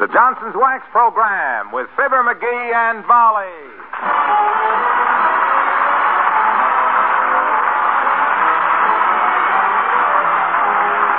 the 0.00 0.08
Johnson's 0.16 0.56
Wax 0.56 0.80
program 0.96 1.76
with 1.76 1.84
Fibber 1.92 2.24
McGee 2.24 2.72
and 2.72 3.04
Molly. 3.04 3.52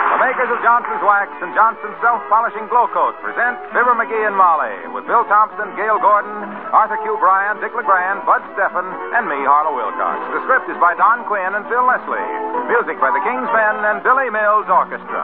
The 0.09 0.17
makers 0.17 0.49
of 0.49 0.57
Johnson's 0.65 1.05
Wax 1.05 1.29
and 1.45 1.53
Johnson's 1.53 1.93
Self 2.01 2.25
Polishing 2.25 2.65
Glo-Coat 2.73 3.21
present 3.21 3.61
Fibber 3.69 3.93
McGee 3.93 4.25
and 4.25 4.33
Molly 4.33 4.73
with 4.97 5.05
Bill 5.05 5.29
Thompson, 5.29 5.69
Gale 5.77 6.01
Gordon, 6.01 6.33
Arthur 6.73 6.97
Q. 7.05 7.21
Bryan, 7.21 7.61
Dick 7.61 7.77
LeGrand, 7.77 8.25
Bud 8.25 8.41
Stefan, 8.57 8.89
and 9.13 9.29
me, 9.29 9.45
Harlow 9.45 9.77
Wilcox. 9.77 10.17
The 10.33 10.41
script 10.49 10.73
is 10.73 10.77
by 10.81 10.97
Don 10.97 11.21
Quinn 11.29 11.53
and 11.53 11.69
Phil 11.69 11.85
Leslie. 11.85 12.29
Music 12.65 12.97
by 12.97 13.13
the 13.13 13.21
King's 13.21 13.49
Men 13.53 13.77
and 13.93 14.01
Billy 14.01 14.33
Mills 14.33 14.65
Orchestra. 14.65 15.21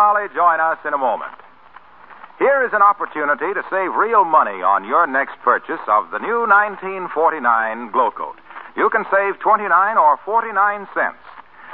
Molly 0.00 0.32
join 0.32 0.64
us 0.64 0.80
in 0.88 0.96
a 0.96 0.98
moment. 0.98 1.36
Here 2.38 2.64
is 2.64 2.72
an 2.72 2.80
opportunity 2.80 3.52
to 3.52 3.60
save 3.68 3.92
real 3.92 4.24
money 4.24 4.64
on 4.64 4.88
your 4.88 5.04
next 5.04 5.36
purchase 5.44 5.84
of 5.92 6.08
the 6.08 6.16
new 6.16 6.48
1949 6.48 7.92
Glo-Coat. 7.92 8.40
You 8.80 8.88
can 8.88 9.04
save 9.12 9.36
29 9.44 9.68
or 10.00 10.16
49 10.24 10.88
cents. 10.96 11.20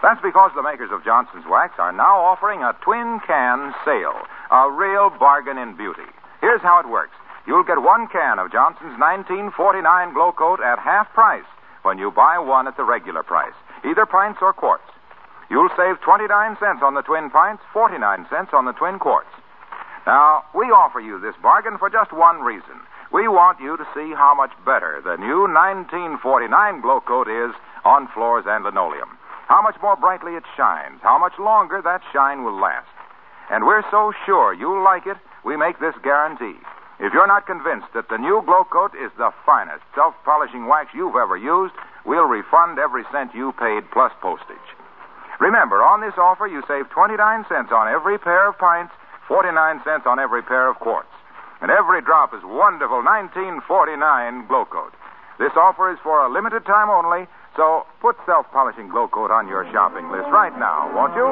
That's 0.02 0.18
because 0.26 0.50
the 0.58 0.66
makers 0.66 0.90
of 0.90 1.06
Johnson's 1.06 1.46
Wax 1.46 1.78
are 1.78 1.94
now 1.94 2.18
offering 2.18 2.66
a 2.66 2.74
twin 2.82 3.22
can 3.22 3.70
sale, 3.86 4.18
a 4.50 4.74
real 4.74 5.14
bargain 5.14 5.54
in 5.54 5.78
beauty. 5.78 6.10
Here's 6.42 6.66
how 6.66 6.82
it 6.82 6.90
works. 6.90 7.14
You'll 7.46 7.62
get 7.62 7.78
one 7.78 8.10
can 8.10 8.42
of 8.42 8.50
Johnson's 8.50 8.98
1949 8.98 9.86
Glo-Coat 10.18 10.58
at 10.58 10.82
half 10.82 11.14
price 11.14 11.46
when 11.86 12.02
you 12.02 12.10
buy 12.10 12.42
one 12.42 12.66
at 12.66 12.76
the 12.76 12.82
regular 12.82 13.22
price, 13.22 13.54
either 13.86 14.04
pints 14.04 14.42
or 14.42 14.52
quarts. 14.52 14.90
You'll 15.48 15.70
save 15.77 16.00
29 16.00 16.56
cents 16.59 16.82
on 16.82 16.95
the 16.95 17.02
twin 17.02 17.30
pints, 17.30 17.62
49 17.73 18.26
cents 18.30 18.51
on 18.52 18.65
the 18.65 18.73
twin 18.73 18.98
quarts. 18.98 19.30
Now, 20.07 20.45
we 20.54 20.66
offer 20.66 21.01
you 21.01 21.18
this 21.18 21.34
bargain 21.43 21.79
for 21.79 21.90
just 21.90 22.12
one 22.12 22.40
reason. 22.43 22.79
We 23.12 23.29
want 23.29 23.60
you 23.60 23.76
to 23.76 23.87
see 23.95 24.15
how 24.15 24.35
much 24.35 24.51
better 24.65 25.01
the 25.02 25.16
new 25.16 25.46
1949 25.46 26.51
Glo-Coat 26.80 27.29
is 27.29 27.54
on 27.85 28.09
floors 28.09 28.45
and 28.46 28.65
linoleum. 28.65 29.18
How 29.46 29.62
much 29.62 29.76
more 29.80 29.96
brightly 29.96 30.35
it 30.35 30.43
shines. 30.57 30.98
How 31.02 31.18
much 31.18 31.38
longer 31.38 31.80
that 31.82 32.02
shine 32.13 32.42
will 32.42 32.59
last. 32.59 32.90
And 33.51 33.65
we're 33.65 33.88
so 33.90 34.13
sure 34.26 34.52
you'll 34.52 34.82
like 34.82 35.07
it, 35.07 35.16
we 35.45 35.57
make 35.57 35.79
this 35.79 35.95
guarantee. 36.02 36.59
If 36.98 37.13
you're 37.13 37.26
not 37.26 37.46
convinced 37.46 37.92
that 37.95 38.09
the 38.09 38.18
new 38.18 38.42
Glo-Coat 38.45 38.95
is 38.95 39.13
the 39.18 39.30
finest 39.45 39.85
self 39.95 40.15
polishing 40.24 40.66
wax 40.66 40.90
you've 40.95 41.15
ever 41.15 41.37
used, 41.37 41.74
we'll 42.04 42.26
refund 42.26 42.79
every 42.79 43.04
cent 43.13 43.35
you 43.35 43.52
paid 43.52 43.90
plus 43.92 44.13
postage. 44.20 44.76
Remember, 45.40 45.82
on 45.84 46.01
this 46.01 46.16
offer, 46.16 46.46
you 46.46 46.62
save 46.66 46.88
29 46.90 47.45
cents 47.48 47.70
on 47.73 47.88
every 47.88 48.18
pair 48.18 48.48
of 48.48 48.56
pints, 48.59 48.92
49 49.29 49.82
cents 49.84 50.06
on 50.06 50.18
every 50.18 50.42
pair 50.42 50.68
of 50.68 50.76
quarts. 50.76 51.12
And 51.60 51.70
every 51.70 52.01
drop 52.02 52.32
is 52.34 52.40
wonderful 52.45 53.04
1949 53.04 54.46
Glo-Coat. 54.48 54.92
This 55.38 55.52
offer 55.57 55.92
is 55.92 55.98
for 56.02 56.24
a 56.24 56.32
limited 56.32 56.64
time 56.64 56.88
only, 56.88 57.26
so 57.57 57.84
put 58.01 58.16
self 58.24 58.46
polishing 58.52 58.88
Glo-Coat 58.88 59.30
on 59.30 59.48
your 59.48 59.64
shopping 59.73 60.10
list 60.10 60.29
right 60.32 60.57
now, 60.59 60.88
won't 60.96 61.14
you? 61.16 61.29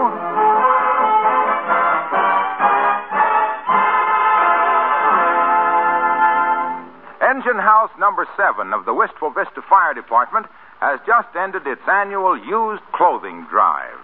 Engine 7.35 7.59
House 7.59 7.91
number 7.99 8.31
seven 8.39 8.73
of 8.73 8.85
the 8.87 8.95
Wistful 8.95 9.35
Vista 9.35 9.59
Fire 9.67 9.93
Department 9.93 10.47
has 10.79 11.01
just 11.03 11.27
ended 11.35 11.67
its 11.67 11.83
annual 11.91 12.39
used 12.39 12.87
clothing 12.95 13.43
drive. 13.51 13.99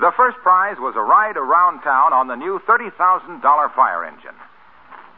The 0.00 0.16
first 0.16 0.38
prize 0.40 0.80
was 0.80 0.96
a 0.96 1.04
ride 1.04 1.36
around 1.36 1.84
town 1.84 2.16
on 2.16 2.26
the 2.26 2.40
new 2.40 2.58
$30,000 2.64 2.96
fire 3.76 4.04
engine. 4.08 4.32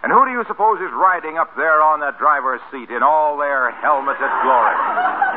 And 0.02 0.10
who 0.10 0.27
do 0.27 0.32
you 0.34 0.42
suppose 0.50 0.82
is 0.82 0.91
riding 0.91 1.38
up 1.38 1.54
there 1.54 1.78
on 1.78 2.03
that 2.03 2.19
driver's 2.19 2.60
seat 2.75 2.91
in 2.91 3.06
all 3.06 3.38
their 3.38 3.70
helmeted 3.78 4.32
glory? 4.42 4.75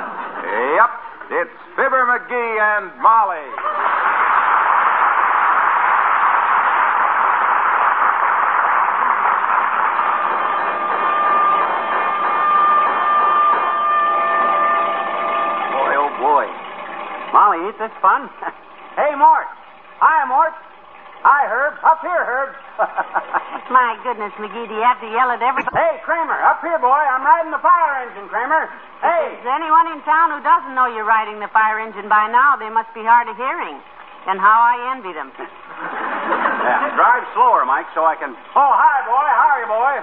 yep, 0.82 0.90
it's 1.30 1.54
Fibber 1.78 2.10
McGee 2.10 2.58
and 2.58 2.90
Molly. 3.06 3.46
Boy, 15.86 15.94
oh 15.94 16.10
boy. 16.18 16.46
Molly, 17.56 17.72
ain't 17.72 17.80
this 17.80 17.96
fun? 18.04 18.28
hey, 19.00 19.16
Mort. 19.16 19.48
Hi, 20.04 20.28
Mort. 20.28 20.52
Hi, 21.24 21.48
Herb. 21.48 21.80
Up 21.82 22.04
here, 22.04 22.22
Herb. 22.22 22.52
My 23.74 23.98
goodness, 24.04 24.36
McGee, 24.38 24.68
do 24.68 24.76
you 24.76 24.84
have 24.86 25.02
to 25.02 25.10
yell 25.10 25.32
at 25.32 25.42
everybody? 25.42 25.74
hey, 25.74 25.98
Kramer. 26.04 26.36
Up 26.44 26.62
here, 26.62 26.78
boy. 26.78 26.92
I'm 26.94 27.24
riding 27.26 27.50
the 27.50 27.64
fire 27.64 28.06
engine, 28.06 28.28
Kramer. 28.30 28.70
Hey. 29.02 29.40
Is 29.40 29.42
there 29.42 29.56
anyone 29.56 29.90
in 29.90 30.04
town 30.06 30.36
who 30.36 30.44
doesn't 30.44 30.76
know 30.76 30.86
you're 30.86 31.08
riding 31.08 31.40
the 31.40 31.50
fire 31.50 31.80
engine 31.80 32.12
by 32.12 32.30
now? 32.30 32.60
They 32.60 32.70
must 32.70 32.94
be 32.94 33.02
hard 33.02 33.26
of 33.32 33.40
hearing. 33.40 33.80
And 34.28 34.38
how 34.38 34.60
I 34.60 34.94
envy 34.94 35.14
them. 35.16 35.32
Yeah, 36.66 36.98
drive 36.98 37.22
slower, 37.38 37.62
Mike, 37.62 37.86
so 37.94 38.10
I 38.10 38.18
can. 38.18 38.34
Oh, 38.34 38.72
hi, 38.74 39.06
boy. 39.06 39.22
How 39.22 39.54
are 39.54 39.60
you, 39.62 39.70
boy? 39.70 39.96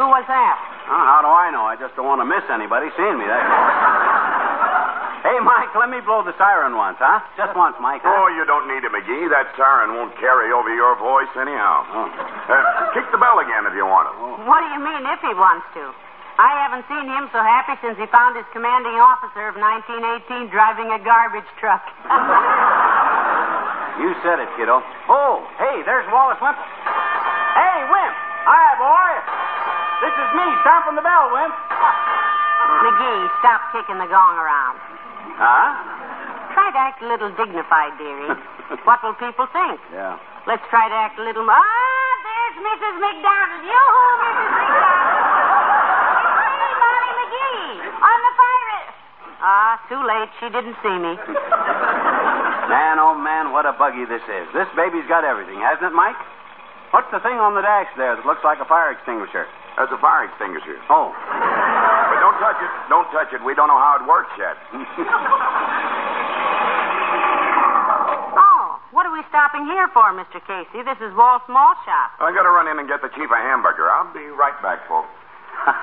Who 0.00 0.08
was 0.08 0.24
that? 0.24 0.56
Oh, 0.88 1.04
how 1.04 1.20
do 1.20 1.28
I 1.28 1.52
know? 1.52 1.68
I 1.68 1.76
just 1.76 1.92
don't 2.00 2.08
want 2.08 2.24
to 2.24 2.24
miss 2.24 2.40
anybody 2.48 2.88
seeing 2.96 3.20
me. 3.20 3.28
That's 3.28 3.44
all. 3.44 4.01
Hey, 5.32 5.40
Mike, 5.40 5.72
let 5.72 5.88
me 5.88 6.04
blow 6.04 6.20
the 6.20 6.36
siren 6.36 6.76
once, 6.76 7.00
huh? 7.00 7.24
Just 7.40 7.56
once, 7.56 7.72
Mike. 7.80 8.04
huh? 8.04 8.12
Oh, 8.12 8.28
you 8.36 8.44
don't 8.44 8.68
need 8.68 8.84
it, 8.84 8.92
McGee. 8.92 9.32
That 9.32 9.48
siren 9.56 9.96
won't 9.96 10.12
carry 10.20 10.52
over 10.52 10.68
your 10.76 10.92
voice 11.00 11.32
anyhow. 11.40 11.88
Oh. 11.88 12.04
Uh, 12.52 12.92
kick 12.92 13.08
the 13.08 13.18
bell 13.18 13.40
again 13.40 13.64
if 13.64 13.72
you 13.72 13.88
want 13.88 14.12
it. 14.12 14.14
What 14.44 14.60
do 14.60 14.68
you 14.76 14.80
mean 14.84 15.08
if 15.08 15.20
he 15.24 15.32
wants 15.32 15.64
to? 15.80 15.88
I 16.36 16.64
haven't 16.64 16.84
seen 16.88 17.08
him 17.08 17.28
so 17.32 17.40
happy 17.40 17.76
since 17.80 17.96
he 17.96 18.04
found 18.12 18.36
his 18.36 18.48
commanding 18.52 18.96
officer 19.00 19.48
of 19.48 19.56
1918 19.56 20.52
driving 20.52 20.92
a 20.92 21.00
garbage 21.00 21.48
truck. 21.56 21.84
You 24.00 24.16
said 24.24 24.40
it, 24.40 24.48
kiddo. 24.56 24.80
Oh, 25.12 25.44
hey, 25.60 25.84
there's 25.84 26.08
Wallace 26.08 26.40
Wimple. 26.40 26.64
Hey, 26.64 27.78
Wimp. 27.86 28.16
Hi, 28.48 28.68
boy. 28.80 29.10
This 30.00 30.14
is 30.16 30.28
me, 30.32 30.48
stomping 30.64 30.96
the 30.96 31.04
bell, 31.04 31.28
Wimp. 31.28 31.54
McGee, 32.88 33.22
stop 33.38 33.60
kicking 33.70 34.00
the 34.00 34.08
gong 34.08 34.40
around. 34.40 34.81
Huh? 35.42 35.74
Try 36.54 36.70
to 36.70 36.78
act 36.78 37.02
a 37.02 37.08
little 37.10 37.34
dignified, 37.34 37.98
dearie. 37.98 38.30
what 38.86 39.02
will 39.02 39.18
people 39.18 39.50
think? 39.50 39.82
Yeah. 39.90 40.14
Let's 40.46 40.62
try 40.70 40.86
to 40.86 40.94
act 40.94 41.18
a 41.18 41.24
little 41.26 41.42
more. 41.42 41.58
Ah, 41.58 42.12
there's 42.22 42.62
Mrs. 42.62 42.94
McDonald. 43.02 43.62
Yoo-hoo, 43.66 44.12
Mrs. 44.22 44.50
McDonald. 44.54 45.02
It's 46.22 46.46
me, 46.62 46.70
Molly 46.78 47.12
McGee. 47.18 47.74
On 47.90 48.18
the 48.22 48.32
fire. 48.38 48.82
Ah, 49.42 49.72
too 49.90 50.02
late. 50.06 50.30
She 50.38 50.46
didn't 50.46 50.78
see 50.78 50.94
me. 50.94 51.18
Man, 52.70 53.02
oh 53.02 53.18
man, 53.18 53.50
what 53.50 53.66
a 53.66 53.74
buggy 53.74 54.06
this 54.06 54.22
is. 54.30 54.46
This 54.54 54.70
baby's 54.78 55.10
got 55.10 55.26
everything, 55.26 55.58
hasn't 55.58 55.90
it, 55.90 55.94
Mike? 55.98 56.22
What's 56.94 57.10
the 57.10 57.18
thing 57.18 57.42
on 57.42 57.58
the 57.58 57.66
dash 57.66 57.90
there 57.98 58.14
that 58.14 58.22
looks 58.22 58.46
like 58.46 58.62
a 58.62 58.68
fire 58.70 58.94
extinguisher? 58.94 59.50
That's 59.74 59.90
a 59.90 59.98
fire 59.98 60.30
extinguisher. 60.30 60.78
Oh. 60.86 61.10
But 62.42 62.58
don't 62.58 62.58
touch 62.58 62.62
it. 62.66 62.70
Don't 62.90 63.06
touch 63.14 63.30
it. 63.38 63.40
We 63.46 63.54
don't 63.54 63.68
know 63.70 63.78
how 63.78 64.02
it 64.02 64.06
works 64.10 64.34
yet. 64.34 64.58
Oh, 68.32 68.80
what 68.90 69.04
are 69.06 69.12
we 69.12 69.22
stopping 69.28 69.66
here 69.66 69.86
for, 69.92 70.10
Mr. 70.16 70.40
Casey? 70.42 70.82
This 70.82 70.96
is 71.04 71.12
Walt's 71.14 71.44
Malt 71.48 71.76
Shop. 71.84 72.10
I 72.18 72.32
gotta 72.32 72.48
run 72.50 72.66
in 72.66 72.78
and 72.78 72.88
get 72.88 73.02
the 73.02 73.08
chief 73.12 73.28
a 73.30 73.36
hamburger. 73.36 73.90
I'll 73.90 74.12
be 74.12 74.26
right 74.32 74.56
back, 74.62 74.88
folks. 74.88 75.12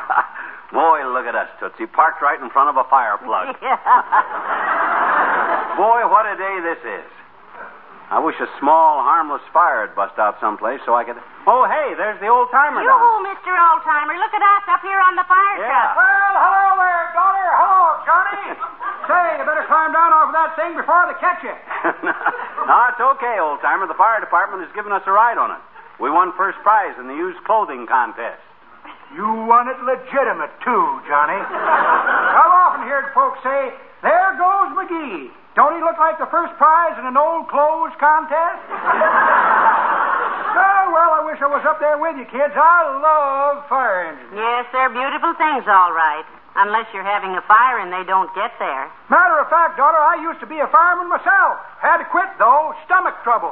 Boy, 0.73 1.05
look 1.13 1.25
at 1.29 1.35
us, 1.35 1.47
Tootsie. 1.59 1.85
Parked 1.87 2.21
right 2.21 2.41
in 2.41 2.49
front 2.49 2.69
of 2.73 2.77
a 2.77 2.85
fire 2.89 3.17
plug. 3.21 3.53
Boy, 5.77 6.01
what 6.09 6.25
a 6.25 6.35
day 6.35 6.55
this 6.65 6.81
is. 6.83 7.07
I 8.09 8.17
wish 8.17 8.33
a 8.41 8.49
small, 8.57 9.05
harmless 9.05 9.45
fire 9.53 9.85
had 9.85 9.93
bust 9.93 10.17
out 10.17 10.41
someplace 10.41 10.81
so 10.81 10.97
I 10.97 11.05
could. 11.05 11.13
Oh, 11.45 11.69
hey, 11.69 11.93
there's 11.93 12.17
the 12.17 12.25
old 12.25 12.49
timer. 12.49 12.81
down 12.81 12.89
Yoo-hoo, 12.89 13.21
Mr. 13.21 13.53
Old 13.53 13.85
Timer. 13.85 14.17
Look 14.17 14.33
at 14.33 14.41
us 14.41 14.65
up 14.65 14.81
here 14.81 14.97
on 14.97 15.13
the 15.13 15.25
fire 15.29 15.55
Yeah. 15.61 15.69
truck. 15.69 15.93
Well, 16.01 16.33
hello 16.41 16.65
there, 16.81 17.05
daughter. 17.13 17.47
Hello, 17.53 17.85
Johnny. 18.09 18.45
Say, 19.09 19.25
you 19.37 19.45
better 19.45 19.65
climb 19.69 19.93
down 19.93 20.09
off 20.09 20.33
of 20.33 20.35
that 20.37 20.57
thing 20.57 20.73
before 20.73 21.05
they 21.05 21.17
catch 21.21 21.41
you. 21.45 21.53
no, 22.65 22.75
it's 22.89 23.01
okay, 23.17 23.37
old 23.37 23.61
timer. 23.61 23.85
The 23.85 23.93
fire 23.97 24.17
department 24.21 24.65
has 24.65 24.73
given 24.73 24.89
us 24.89 25.05
a 25.05 25.13
ride 25.13 25.37
on 25.37 25.53
it. 25.53 25.61
We 26.01 26.09
won 26.09 26.33
first 26.33 26.57
prize 26.65 26.97
in 26.97 27.05
the 27.05 27.13
used 27.17 27.37
clothing 27.45 27.85
contest. 27.85 28.41
You 29.13 29.25
won 29.45 29.69
it 29.69 29.77
legitimate, 29.85 30.53
too, 30.65 30.85
Johnny. 31.05 31.37
I've 31.45 32.53
often 32.57 32.85
heard 32.89 33.13
folks 33.13 33.37
say, 33.45 33.73
there 34.01 34.33
goes 34.37 34.73
McGee. 34.77 35.29
Don't 35.59 35.75
he 35.75 35.83
look 35.83 35.99
like 35.99 36.15
the 36.15 36.31
first 36.31 36.55
prize 36.55 36.95
in 36.95 37.03
an 37.03 37.19
old 37.19 37.51
clothes 37.51 37.91
contest? 37.99 38.63
oh, 40.55 40.83
well, 40.95 41.11
I 41.19 41.21
wish 41.27 41.35
I 41.43 41.51
was 41.51 41.67
up 41.67 41.83
there 41.83 41.99
with 41.99 42.15
you, 42.15 42.23
kids. 42.31 42.55
I 42.55 42.87
love 42.95 43.67
fire 43.67 44.07
engines. 44.07 44.39
Yes, 44.39 44.71
they're 44.71 44.87
beautiful 44.87 45.35
things, 45.35 45.67
all 45.67 45.91
right. 45.91 46.23
Unless 46.55 46.95
you're 46.95 47.03
having 47.03 47.35
a 47.35 47.43
fire 47.43 47.83
and 47.83 47.91
they 47.91 48.07
don't 48.07 48.31
get 48.31 48.55
there. 48.55 48.87
Matter 49.11 49.35
of 49.43 49.51
fact, 49.51 49.75
daughter, 49.75 49.99
I 49.99 50.23
used 50.23 50.39
to 50.39 50.47
be 50.47 50.63
a 50.63 50.67
fireman 50.71 51.11
myself. 51.11 51.59
Had 51.83 51.99
to 51.99 52.07
quit, 52.07 52.31
though. 52.39 52.71
Stomach 52.87 53.19
trouble. 53.27 53.51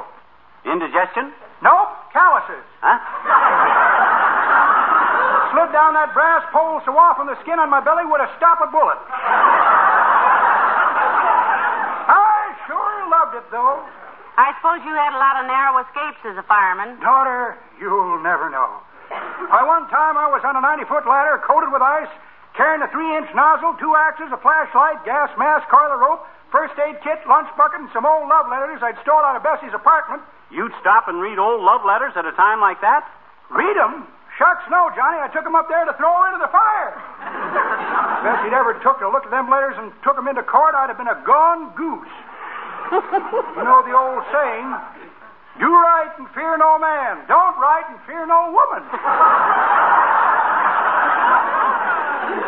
Indigestion? 0.64 1.28
Nope, 1.60 1.92
calluses. 2.16 2.64
Huh? 2.80 3.04
Slid 5.52 5.76
down 5.76 5.92
that 5.92 6.16
brass 6.16 6.40
pole 6.56 6.80
so 6.88 6.96
often 6.96 7.28
the 7.28 7.36
skin 7.44 7.60
on 7.60 7.68
my 7.68 7.84
belly 7.84 8.08
would 8.08 8.24
have 8.24 8.32
stopped 8.40 8.64
a 8.64 8.70
bullet. 8.72 8.96
I 12.08 12.56
sure 12.64 13.12
loved 13.28 13.44
it, 13.44 13.50
though. 13.52 13.84
I 14.40 14.56
suppose 14.56 14.80
you 14.88 14.94
had 14.96 15.12
a 15.12 15.20
lot 15.20 15.36
of 15.36 15.44
narrow 15.44 15.84
escapes 15.84 16.24
as 16.24 16.40
a 16.40 16.46
fireman. 16.48 16.96
Daughter, 17.04 17.60
you'll 17.76 18.22
never 18.24 18.48
know. 18.48 18.80
Why, 19.52 19.60
one 19.68 19.84
time 19.92 20.16
I 20.16 20.32
was 20.32 20.40
on 20.48 20.56
a 20.56 20.62
90 20.64 20.88
foot 20.88 21.04
ladder 21.04 21.36
coated 21.44 21.68
with 21.68 21.84
ice, 21.84 22.08
carrying 22.56 22.80
a 22.80 22.88
three 22.88 23.08
inch 23.20 23.28
nozzle, 23.36 23.76
two 23.76 23.92
axes, 23.96 24.32
a 24.32 24.40
flashlight, 24.40 25.04
gas 25.04 25.28
mask, 25.36 25.68
coil 25.68 25.92
of 25.92 26.00
rope, 26.00 26.24
first 26.48 26.72
aid 26.80 26.96
kit, 27.04 27.20
lunch 27.28 27.52
bucket, 27.58 27.84
and 27.84 27.90
some 27.92 28.08
old 28.08 28.28
love 28.32 28.48
letters 28.48 28.80
I'd 28.80 28.96
stole 29.04 29.20
out 29.20 29.36
of 29.36 29.44
Bessie's 29.44 29.74
apartment. 29.76 30.22
You'd 30.48 30.72
stop 30.80 31.08
and 31.08 31.20
read 31.20 31.36
old 31.36 31.60
love 31.60 31.84
letters 31.84 32.16
at 32.16 32.24
a 32.24 32.32
time 32.32 32.64
like 32.64 32.80
that? 32.80 33.04
Read 33.52 33.76
'em? 33.76 34.08
Shucks, 34.38 34.64
no, 34.70 34.88
Johnny. 34.94 35.18
I 35.18 35.28
took 35.28 35.44
'em 35.44 35.56
up 35.56 35.68
there 35.68 35.84
to 35.84 35.92
throw 35.98 36.14
into 36.30 36.38
the 36.38 36.48
fire. 36.48 36.94
if 36.94 38.24
Bessie'd 38.24 38.54
ever 38.54 38.78
took 38.80 39.02
a 39.02 39.08
look 39.08 39.24
at 39.26 39.32
them 39.34 39.50
letters 39.50 39.74
and 39.76 39.90
took 40.04 40.16
'em 40.16 40.28
into 40.28 40.46
court, 40.46 40.78
I'd 40.78 40.88
have 40.88 40.96
been 40.96 41.10
a 41.10 41.20
gone 41.26 41.74
goose. 41.74 42.14
You 42.92 43.62
know 43.64 43.80
the 43.84 43.94
old 43.94 44.22
saying, 44.32 44.68
do 45.60 45.68
right 45.68 46.12
and 46.18 46.28
fear 46.32 46.56
no 46.56 46.78
man. 46.78 47.26
Don't 47.28 47.56
right 47.58 47.84
and 47.88 47.98
fear 48.06 48.26
no 48.26 48.54
woman. 48.54 48.82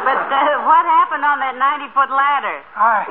But 0.01 0.27
uh, 0.27 0.65
what 0.65 0.85
happened 0.87 1.25
on 1.25 1.39
that 1.39 1.55
90 1.55 1.93
foot 1.95 2.11
ladder? 2.11 2.59
I 2.75 3.05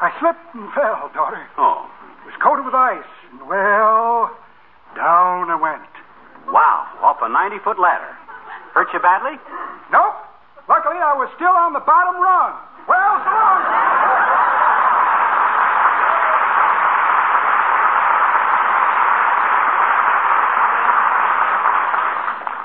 I 0.00 0.08
slipped 0.18 0.42
and 0.54 0.72
fell, 0.72 1.10
daughter. 1.12 1.44
Oh. 1.58 1.84
It 2.24 2.32
was 2.32 2.38
coated 2.40 2.64
with 2.64 2.74
ice. 2.74 3.04
And, 3.30 3.46
well, 3.46 4.32
down 4.96 5.50
I 5.50 5.58
went. 5.60 5.92
Wow. 6.48 6.88
Off 7.04 7.20
a 7.22 7.28
90 7.28 7.58
foot 7.62 7.78
ladder. 7.78 8.16
Hurt 8.74 8.88
you 8.92 9.00
badly? 9.00 9.36
Nope. 9.92 10.16
Luckily, 10.68 10.96
I 10.96 11.14
was 11.18 11.28
still 11.36 11.52
on 11.52 11.74
the 11.74 11.84
bottom 11.84 12.16
rung. 12.16 12.54
Well, 12.88 13.14
so 13.22 13.30
long. 13.30 14.49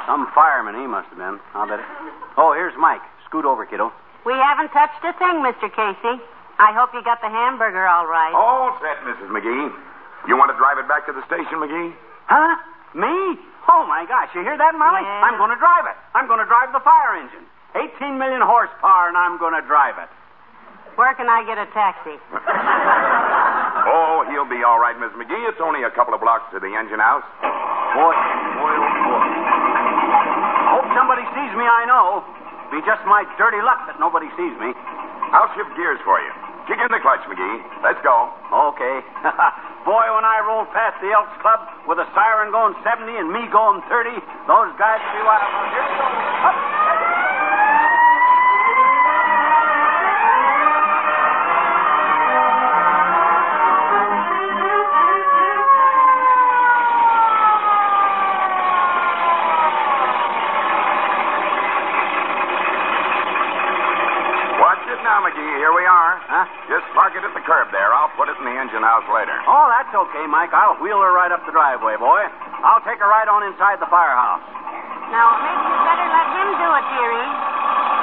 Some 0.06 0.30
fireman 0.34 0.76
he 0.78 0.86
must 0.88 1.10
have 1.10 1.18
been. 1.18 1.40
I'll 1.54 1.68
bet 1.68 1.80
it. 1.82 1.86
Oh, 2.38 2.54
here's 2.54 2.74
Mike. 2.78 3.02
Scoot 3.26 3.46
over, 3.46 3.66
kiddo. 3.66 3.92
We 4.26 4.34
haven't 4.34 4.70
touched 4.70 5.02
a 5.06 5.14
thing, 5.18 5.42
Mr. 5.42 5.70
Casey. 5.70 6.22
I 6.58 6.72
hope 6.74 6.94
you 6.94 7.04
got 7.04 7.22
the 7.22 7.30
hamburger 7.30 7.86
all 7.86 8.08
right. 8.08 8.34
All 8.34 8.74
set, 8.80 8.98
Mrs. 9.04 9.30
McGee. 9.30 9.70
You 10.28 10.38
want 10.38 10.50
to 10.54 10.58
drive 10.58 10.78
it 10.80 10.88
back 10.88 11.06
to 11.06 11.14
the 11.14 11.22
station, 11.30 11.62
McGee? 11.62 11.94
Huh? 12.26 12.56
Me? 12.96 13.38
Oh, 13.70 13.86
my 13.86 14.06
gosh. 14.08 14.30
You 14.34 14.42
hear 14.42 14.58
that, 14.58 14.74
Molly? 14.74 15.02
Yeah. 15.04 15.26
I'm 15.26 15.38
going 15.38 15.52
to 15.54 15.60
drive 15.60 15.86
it. 15.86 15.98
I'm 16.16 16.26
going 16.26 16.40
to 16.40 16.50
drive 16.50 16.72
the 16.74 16.82
fire 16.82 17.18
engine. 17.22 17.46
18 17.76 18.18
million 18.18 18.42
horsepower, 18.42 19.10
and 19.10 19.18
I'm 19.18 19.38
going 19.38 19.54
to 19.54 19.66
drive 19.68 20.00
it. 20.00 20.10
Where 20.96 21.14
can 21.14 21.28
I 21.28 21.44
get 21.44 21.58
a 21.60 21.68
taxi? 21.76 22.16
Oh, 23.86 24.26
he'll 24.32 24.50
be 24.50 24.64
all 24.66 24.80
right, 24.80 24.98
Miss 24.98 25.14
McGee. 25.14 25.46
It's 25.48 25.62
only 25.62 25.84
a 25.84 25.92
couple 25.92 26.14
of 26.16 26.20
blocks 26.22 26.50
to 26.52 26.60
the 26.60 26.74
engine 26.74 26.98
house. 26.98 27.22
Boy, 27.94 28.16
boy, 28.58 28.74
oh, 28.82 28.82
boy. 28.82 29.05
I 29.05 29.05
hope 30.76 30.92
somebody 30.92 31.24
sees 31.32 31.54
me, 31.56 31.64
I 31.64 31.88
know. 31.88 32.20
Be 32.68 32.84
just 32.84 33.00
my 33.08 33.24
dirty 33.40 33.64
luck 33.64 33.88
that 33.88 33.96
nobody 33.96 34.28
sees 34.36 34.56
me. 34.60 34.76
I'll 35.32 35.48
shift 35.56 35.72
gears 35.80 36.04
for 36.04 36.20
you. 36.20 36.32
Kick 36.68 36.82
in 36.82 36.90
the 36.92 37.00
clutch, 37.00 37.24
McGee. 37.30 37.62
Let's 37.80 38.02
go. 38.04 38.34
Okay. 38.76 38.96
Boy, 39.88 40.06
when 40.12 40.26
I 40.26 40.42
roll 40.44 40.66
past 40.74 40.98
the 41.00 41.14
Elks 41.14 41.38
Club 41.40 41.62
with 41.88 42.02
a 42.02 42.08
siren 42.18 42.52
going 42.52 42.74
70 42.84 43.06
and 43.08 43.30
me 43.32 43.46
going 43.54 43.86
30, 43.88 44.18
those 44.50 44.74
guys 44.76 45.00
will 45.00 45.16
be 45.16 45.24
wild. 45.24 45.46
Now, 45.46 45.72
Here. 45.72 45.88
Up. 46.50 46.75
House 68.86 69.06
later. 69.10 69.34
Oh, 69.50 69.66
that's 69.74 69.90
okay, 69.90 70.26
Mike. 70.30 70.54
I'll 70.54 70.78
wheel 70.78 71.02
her 71.02 71.10
right 71.12 71.34
up 71.34 71.42
the 71.50 71.52
driveway, 71.52 71.98
boy. 71.98 72.22
I'll 72.62 72.86
take 72.86 73.02
her 73.02 73.10
right 73.10 73.26
on 73.26 73.42
inside 73.50 73.82
the 73.82 73.90
firehouse. 73.90 74.46
Now, 75.10 75.34
maybe 75.42 75.66
you 75.66 75.78
better 75.86 76.08
let 76.10 76.28
him 76.30 76.50
do 76.62 76.68
it, 76.70 76.86
dearie. 76.94 77.32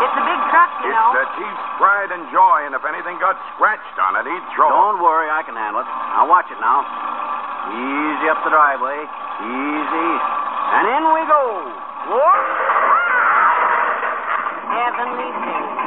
It's 0.03 0.17
a 0.19 0.25
big 0.27 0.41
truck, 0.51 0.71
you 0.83 0.91
It's 0.91 0.99
know. 0.99 1.11
the 1.15 1.27
chief's 1.39 1.67
pride 1.79 2.11
and 2.11 2.27
joy, 2.35 2.67
and 2.67 2.75
if 2.75 2.83
anything 2.83 3.23
got 3.23 3.39
scratched 3.55 3.99
on 4.03 4.19
it, 4.19 4.27
he'd 4.27 4.47
throw 4.59 4.67
it. 4.67 4.75
Don't 4.75 4.99
worry, 4.99 5.31
I 5.31 5.47
can 5.47 5.55
handle 5.55 5.83
it. 5.83 5.87
Now 5.87 6.27
watch 6.27 6.51
it 6.51 6.59
now. 6.59 6.83
Easy 7.71 8.27
up 8.27 8.43
the 8.43 8.51
driveway. 8.51 8.99
Easy. 9.47 10.11
And 10.75 10.85
in 10.99 11.03
we 11.15 11.23
go. 11.31 11.43
Whoa! 12.11 12.35
Heavenly 14.75 15.31
thing. 15.47 15.82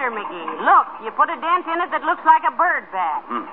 The 0.00 0.08
fender, 0.08 0.16
McGee. 0.16 0.48
Look, 0.64 0.86
you 1.04 1.10
put 1.12 1.28
a 1.28 1.36
dent 1.36 1.68
in 1.68 1.76
it 1.84 1.92
that 1.92 2.00
looks 2.08 2.24
like 2.24 2.40
a 2.48 2.54
bird 2.56 2.88
bath. 2.88 3.20
Hmm. 3.28 3.44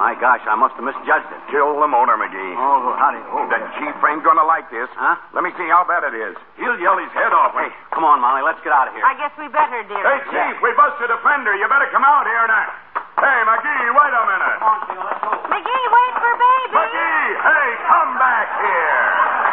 My 0.00 0.16
gosh, 0.16 0.40
I 0.48 0.56
must 0.56 0.72
have 0.80 0.86
misjudged 0.86 1.28
it. 1.28 1.40
Kill 1.52 1.76
the 1.76 1.84
motor, 1.90 2.16
McGee. 2.16 2.54
Oh, 2.56 2.96
howdy. 2.96 3.20
Oh, 3.28 3.44
The 3.52 3.60
chief 3.76 3.92
ain't 4.08 4.24
gonna 4.24 4.48
like 4.48 4.70
this. 4.72 4.88
Huh? 4.96 5.20
Let 5.36 5.44
me 5.44 5.52
see 5.60 5.68
how 5.68 5.84
bad 5.84 6.08
it 6.08 6.16
is. 6.16 6.40
He'll 6.56 6.78
yell 6.80 6.96
his 6.96 7.12
head 7.12 7.36
off. 7.36 7.52
Hey, 7.52 7.68
come 7.92 8.00
on, 8.08 8.16
Molly. 8.24 8.40
Let's 8.48 8.64
get 8.64 8.72
out 8.72 8.88
of 8.88 8.96
here. 8.96 9.04
I 9.04 9.12
guess 9.20 9.34
we 9.36 9.44
better, 9.52 9.84
dear. 9.84 10.00
Hey, 10.00 10.24
Chief, 10.32 10.56
we 10.64 10.72
busted 10.72 11.12
a 11.12 11.18
fender. 11.20 11.52
You 11.52 11.68
better 11.68 11.90
come 11.92 12.06
out 12.06 12.24
here 12.24 12.46
now. 12.48 12.68
Hey, 13.20 13.38
McGee, 13.44 13.86
wait 13.92 14.12
a 14.16 14.22
minute. 14.24 14.56
Come 14.62 14.72
on, 14.72 14.80
Kiddo, 14.88 15.02
let's 15.04 15.20
go. 15.20 15.30
McGee, 15.52 15.86
wait 15.92 16.14
for 16.16 16.32
baby. 16.32 16.72
McGee, 16.80 17.28
hey, 17.44 17.66
come 17.84 18.10
back 18.16 18.46
here. 18.64 19.47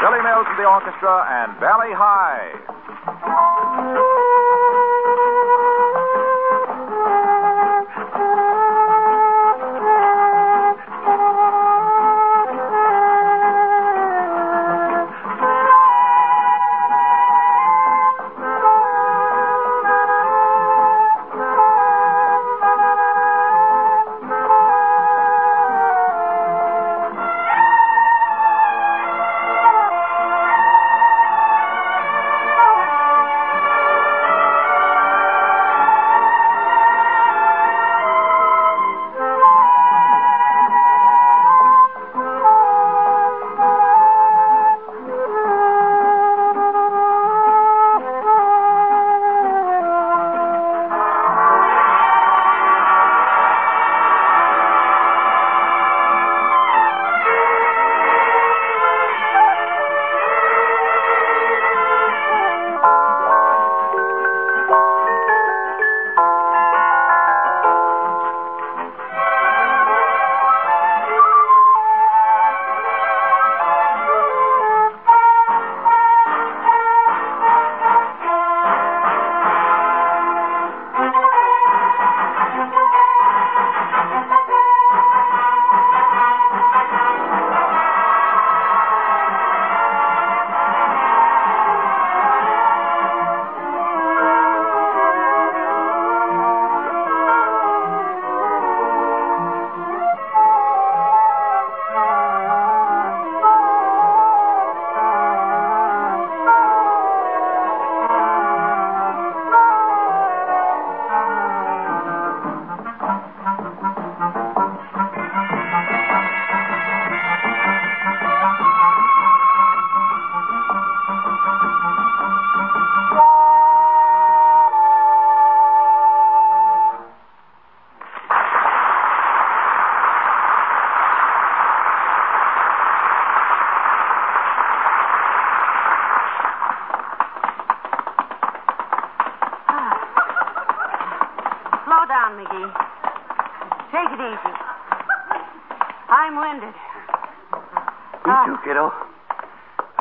Billy 0.00 0.22
Mills 0.22 0.46
and 0.46 0.56
the 0.56 0.64
orchestra 0.64 1.26
and 1.26 1.58
Valley 1.58 1.90
High. 1.90 2.54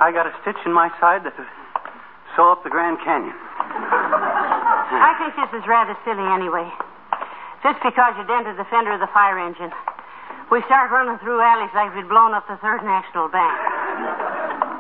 I 0.08 0.16
got 0.16 0.24
a 0.24 0.32
stitch 0.40 0.64
in 0.64 0.72
my 0.72 0.88
side 1.04 1.28
that 1.28 1.36
sew 2.40 2.48
up 2.48 2.64
the 2.64 2.72
Grand 2.72 2.96
Canyon. 3.04 3.36
I 3.36 5.12
think 5.20 5.36
this 5.36 5.52
is 5.52 5.68
rather 5.68 6.00
silly 6.08 6.24
anyway. 6.24 6.64
Just 7.60 7.84
because 7.84 8.16
you 8.16 8.24
dented 8.24 8.56
the 8.56 8.64
fender 8.72 8.96
of 8.96 9.04
the 9.04 9.12
fire 9.12 9.36
engine. 9.36 9.68
We 10.48 10.64
start 10.64 10.96
running 10.96 11.20
through 11.20 11.44
alleys 11.44 11.76
like 11.76 11.92
we'd 11.92 12.08
blown 12.08 12.32
up 12.32 12.48
the 12.48 12.56
Third 12.64 12.88
National 12.88 13.28
Bank. 13.28 13.52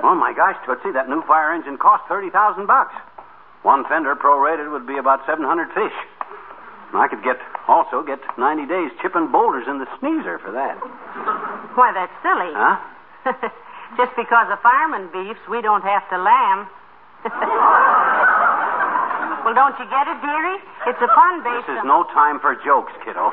Oh 0.07 0.15
my 0.15 0.31
gosh, 0.31 0.55
Tootsie, 0.63 0.95
that 0.95 1.11
new 1.11 1.19
fire 1.27 1.51
engine 1.51 1.75
cost 1.75 2.07
thirty 2.07 2.31
thousand 2.31 2.63
bucks. 2.63 2.95
One 3.67 3.83
fender 3.91 4.15
prorated 4.15 4.71
would 4.71 4.87
be 4.87 4.95
about 4.95 5.27
seven 5.27 5.43
hundred 5.43 5.75
fish. 5.75 5.97
And 6.95 7.03
I 7.03 7.11
could 7.11 7.19
get 7.27 7.35
also 7.67 7.99
get 7.99 8.23
ninety 8.39 8.63
days 8.63 8.95
chipping 9.03 9.27
boulders 9.27 9.67
in 9.67 9.83
the 9.83 9.91
sneezer 9.99 10.39
for 10.39 10.55
that. 10.55 10.79
Why, 11.75 11.91
that's 11.91 12.15
silly. 12.23 12.55
Huh? 12.55 13.51
Just 13.95 14.11
because 14.19 14.51
a 14.51 14.57
fireman 14.59 15.07
beefs, 15.15 15.39
we 15.47 15.61
don't 15.61 15.83
have 15.83 16.03
to 16.11 16.17
lamb. 16.19 16.67
well, 19.47 19.55
don't 19.55 19.79
you 19.79 19.85
get 19.87 20.07
it, 20.11 20.19
dearie? 20.19 20.59
It's 20.91 20.99
a 20.99 21.07
fun 21.15 21.39
base. 21.43 21.63
This 21.65 21.77
is 21.79 21.85
no 21.87 22.03
time 22.11 22.39
for 22.43 22.51
jokes, 22.67 22.91
kiddo. 23.07 23.31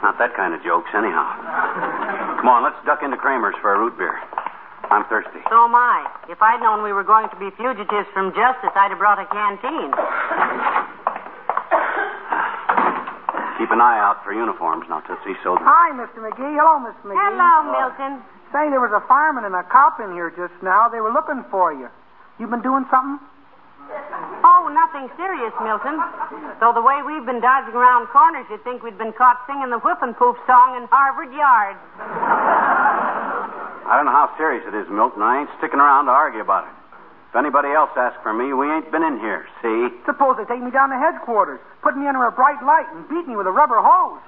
Not 0.00 0.16
that 0.18 0.32
kind 0.34 0.54
of 0.56 0.62
jokes, 0.64 0.88
anyhow. 0.96 1.28
Come 2.40 2.48
on, 2.48 2.62
let's 2.64 2.80
duck 2.88 3.02
into 3.04 3.18
Kramer's 3.20 3.54
for 3.60 3.74
a 3.74 3.78
root 3.78 3.98
beer. 4.00 4.16
I'm 4.90 5.04
thirsty. 5.08 5.38
So 5.48 5.64
am 5.64 5.74
I. 5.76 6.04
If 6.28 6.42
I'd 6.42 6.60
known 6.60 6.82
we 6.82 6.92
were 6.92 7.04
going 7.04 7.28
to 7.30 7.36
be 7.36 7.50
fugitives 7.56 8.08
from 8.12 8.32
justice, 8.34 8.72
I'd 8.74 8.90
have 8.90 8.98
brought 8.98 9.18
a 9.20 9.24
canteen. 9.30 9.92
Keep 13.56 13.70
an 13.70 13.80
eye 13.80 13.96
out 14.02 14.24
for 14.26 14.32
uniforms 14.34 14.84
now, 14.90 14.98
Tootsie, 15.06 15.38
so 15.46 15.54
Hi, 15.60 15.92
Mr. 15.94 16.18
McGee. 16.18 16.58
Hello, 16.58 16.80
Miss 16.82 16.96
McGee. 17.06 17.14
Hello, 17.14 17.62
Milton. 17.70 18.18
Say, 18.52 18.68
there 18.68 18.84
was 18.84 18.92
a 18.92 19.00
fireman 19.08 19.48
and 19.48 19.56
a 19.56 19.64
cop 19.64 19.98
in 19.98 20.12
here 20.12 20.28
just 20.28 20.52
now. 20.62 20.88
They 20.92 21.00
were 21.00 21.12
looking 21.12 21.40
for 21.50 21.72
you. 21.72 21.88
You've 22.38 22.52
been 22.52 22.60
doing 22.60 22.84
something? 22.92 23.16
Oh, 24.44 24.68
nothing 24.68 25.08
serious, 25.16 25.52
Milton. 25.64 25.96
Though 26.60 26.76
the 26.76 26.84
way 26.84 27.00
we've 27.00 27.24
been 27.24 27.40
dodging 27.40 27.74
around 27.74 28.12
corners, 28.12 28.44
you'd 28.52 28.62
think 28.64 28.82
we'd 28.84 28.98
been 28.98 29.12
caught 29.16 29.40
singing 29.48 29.70
the 29.72 29.80
Whiffenpoof 29.80 30.36
song 30.46 30.76
in 30.76 30.84
Harvard 30.92 31.32
Yard. 31.32 31.76
I 33.88 33.96
don't 33.96 34.04
know 34.04 34.12
how 34.12 34.28
serious 34.36 34.64
it 34.68 34.76
is, 34.76 34.88
Milton. 34.92 35.22
I 35.22 35.40
ain't 35.40 35.50
sticking 35.58 35.80
around 35.80 36.06
to 36.06 36.12
argue 36.12 36.40
about 36.40 36.68
it. 36.68 36.74
If 37.32 37.36
anybody 37.36 37.72
else 37.72 37.90
asks 37.96 38.20
for 38.22 38.36
me, 38.36 38.52
we 38.52 38.68
ain't 38.68 38.92
been 38.92 39.02
in 39.02 39.16
here, 39.16 39.48
see? 39.64 39.88
Suppose 40.04 40.36
they 40.36 40.44
take 40.44 40.60
me 40.60 40.70
down 40.70 40.92
to 40.92 41.00
headquarters, 41.00 41.60
put 41.80 41.96
me 41.96 42.06
under 42.06 42.28
a 42.28 42.32
bright 42.32 42.60
light, 42.60 42.84
and 42.92 43.08
beat 43.08 43.24
me 43.24 43.36
with 43.36 43.48
a 43.48 43.54
rubber 43.54 43.80
hose. 43.80 44.20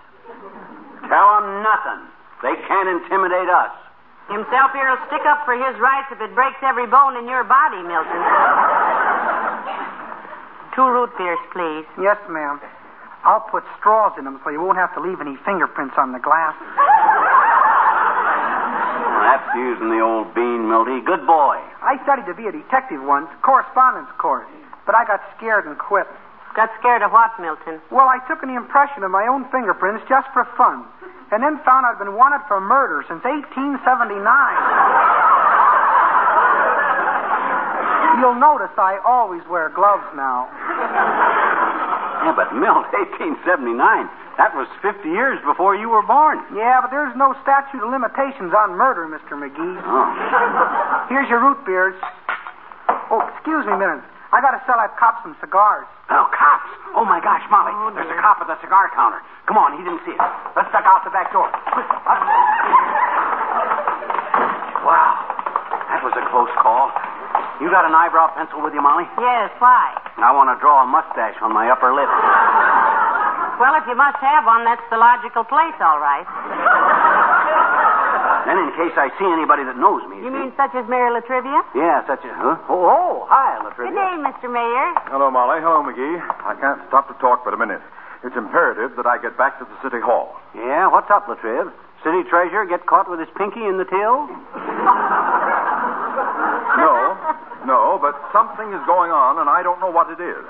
Tell 1.04 1.28
them 1.36 1.60
nothing. 1.60 2.00
They 2.40 2.56
can't 2.64 2.88
intimidate 2.88 3.52
us. 3.52 3.83
Himself 4.28 4.72
here'll 4.72 5.04
stick 5.06 5.20
up 5.28 5.44
for 5.44 5.52
his 5.52 5.76
rights 5.80 6.08
if 6.10 6.20
it 6.20 6.34
breaks 6.34 6.56
every 6.64 6.86
bone 6.86 7.16
in 7.20 7.28
your 7.28 7.44
body, 7.44 7.82
Milton. 7.84 8.22
Two 10.74 10.88
root 10.88 11.12
beers, 11.16 11.38
please. 11.52 11.84
Yes, 12.00 12.16
ma'am. 12.28 12.58
I'll 13.24 13.44
put 13.48 13.64
straws 13.78 14.12
in 14.18 14.24
them 14.24 14.40
so 14.44 14.50
you 14.50 14.60
won't 14.60 14.76
have 14.76 14.92
to 14.94 15.00
leave 15.00 15.20
any 15.20 15.36
fingerprints 15.44 15.94
on 15.96 16.12
the 16.12 16.18
glass. 16.18 16.56
That's 19.24 19.48
using 19.56 19.88
the 19.88 20.00
old 20.00 20.34
bean, 20.34 20.68
Milty. 20.68 21.00
Good 21.04 21.26
boy. 21.26 21.60
I 21.84 22.00
studied 22.04 22.26
to 22.26 22.34
be 22.34 22.48
a 22.48 22.52
detective 22.52 23.02
once, 23.04 23.28
correspondence 23.42 24.08
course, 24.18 24.48
but 24.84 24.94
I 24.94 25.04
got 25.04 25.20
scared 25.36 25.66
and 25.66 25.78
quit. 25.78 26.08
Got 26.54 26.70
scared 26.78 27.02
of 27.02 27.10
what, 27.10 27.34
Milton? 27.42 27.82
Well, 27.90 28.06
I 28.06 28.22
took 28.30 28.46
an 28.46 28.50
impression 28.54 29.02
of 29.02 29.10
my 29.10 29.26
own 29.26 29.42
fingerprints 29.50 30.06
just 30.06 30.30
for 30.30 30.46
fun, 30.54 30.86
and 31.34 31.42
then 31.42 31.58
found 31.66 31.82
I'd 31.82 31.98
been 31.98 32.14
wanted 32.14 32.46
for 32.46 32.62
murder 32.62 33.02
since 33.10 33.26
1879. 33.26 34.22
You'll 38.22 38.38
notice 38.38 38.70
I 38.78 39.02
always 39.02 39.42
wear 39.50 39.66
gloves 39.74 40.06
now. 40.14 40.46
Yeah, 42.22 42.38
but 42.38 42.54
Milt, 42.54 42.86
1879. 42.94 43.74
That 44.38 44.54
was 44.54 44.70
50 44.78 45.10
years 45.10 45.42
before 45.42 45.74
you 45.74 45.90
were 45.90 46.06
born. 46.06 46.38
Yeah, 46.54 46.78
but 46.80 46.94
there's 46.94 47.14
no 47.18 47.34
statute 47.42 47.82
of 47.82 47.90
limitations 47.90 48.54
on 48.54 48.78
murder, 48.78 49.10
Mr. 49.10 49.34
McGee. 49.34 49.82
Oh. 49.82 51.06
Here's 51.10 51.26
your 51.28 51.42
root 51.42 51.58
beers. 51.66 51.98
Oh, 53.10 53.26
excuse 53.34 53.66
me 53.66 53.74
a 53.74 53.78
minute. 53.78 54.06
I 54.34 54.42
gotta 54.42 54.58
sell 54.66 54.74
that 54.82 54.98
cop 54.98 55.22
some 55.22 55.38
cigars. 55.38 55.86
Oh, 56.10 56.26
cops. 56.34 56.66
Oh, 56.98 57.06
my 57.06 57.22
gosh, 57.22 57.46
Molly. 57.54 57.70
Oh, 57.70 57.94
There's 57.94 58.10
a 58.10 58.18
cop 58.18 58.42
at 58.42 58.50
the 58.50 58.58
cigar 58.60 58.90
counter. 58.92 59.22
Come 59.46 59.56
on, 59.56 59.78
he 59.78 59.86
didn't 59.86 60.02
see 60.02 60.12
us. 60.18 60.32
Let's 60.58 60.68
duck 60.74 60.82
out 60.82 61.06
the 61.06 61.14
back 61.14 61.30
door. 61.30 61.46
Quick, 61.70 61.86
up. 62.10 62.18
Wow. 64.82 65.14
That 65.94 66.02
was 66.02 66.12
a 66.18 66.24
close 66.34 66.50
call. 66.58 66.90
You 67.62 67.70
got 67.70 67.86
an 67.86 67.94
eyebrow 67.94 68.34
pencil 68.34 68.58
with 68.60 68.74
you, 68.74 68.82
Molly? 68.82 69.06
Yes, 69.22 69.54
why? 69.62 69.94
I 70.18 70.34
want 70.34 70.50
to 70.50 70.58
draw 70.58 70.82
a 70.82 70.86
mustache 70.90 71.38
on 71.40 71.54
my 71.54 71.70
upper 71.70 71.94
lip. 71.94 72.10
Well, 73.54 73.70
if 73.78 73.86
you 73.86 73.94
must 73.94 74.18
have 74.18 74.44
one, 74.50 74.64
that's 74.66 74.82
the 74.90 74.98
logical 74.98 75.44
place, 75.46 75.78
all 75.78 76.02
right. 76.02 76.26
Then, 78.44 78.60
in 78.60 78.68
case 78.76 78.92
I 79.00 79.08
see 79.16 79.24
anybody 79.24 79.64
that 79.64 79.80
knows 79.80 80.04
me. 80.08 80.20
You 80.20 80.28
see? 80.28 80.36
mean 80.36 80.52
such 80.56 80.76
as 80.76 80.84
Mayor 80.84 81.08
La 81.10 81.24
Trivia? 81.24 81.64
Yeah, 81.72 82.04
such 82.04 82.20
as. 82.28 82.32
Huh? 82.36 82.60
Oh, 82.68 82.84
oh, 82.84 83.24
hi, 83.28 83.56
La 83.64 83.72
Trivia. 83.72 83.92
Good 83.92 84.00
day, 84.00 84.14
Mr. 84.20 84.52
Mayor. 84.52 84.86
Hello, 85.08 85.32
Molly. 85.32 85.64
Hello, 85.64 85.80
McGee. 85.80 86.20
I 86.44 86.52
can't 86.60 86.80
stop 86.88 87.08
to 87.08 87.16
talk 87.24 87.44
but 87.44 87.56
a 87.56 87.60
minute. 87.60 87.80
It's 88.24 88.36
imperative 88.36 88.96
that 88.96 89.04
I 89.04 89.16
get 89.20 89.36
back 89.36 89.58
to 89.60 89.64
the 89.64 89.76
city 89.84 90.00
hall. 90.00 90.36
Yeah, 90.56 90.88
what's 90.88 91.08
up, 91.12 91.28
Latriv? 91.28 91.72
City 92.04 92.24
treasurer 92.28 92.68
get 92.68 92.84
caught 92.84 93.08
with 93.08 93.20
his 93.20 93.28
pinky 93.36 93.64
in 93.64 93.80
the 93.80 93.88
till? 93.88 94.28
No, 96.76 97.16
no, 97.64 97.96
but 98.00 98.12
something 98.32 98.68
is 98.72 98.84
going 98.84 99.08
on, 99.12 99.40
and 99.40 99.48
I 99.48 99.64
don't 99.64 99.80
know 99.80 99.88
what 99.88 100.12
it 100.12 100.20
is. 100.20 100.44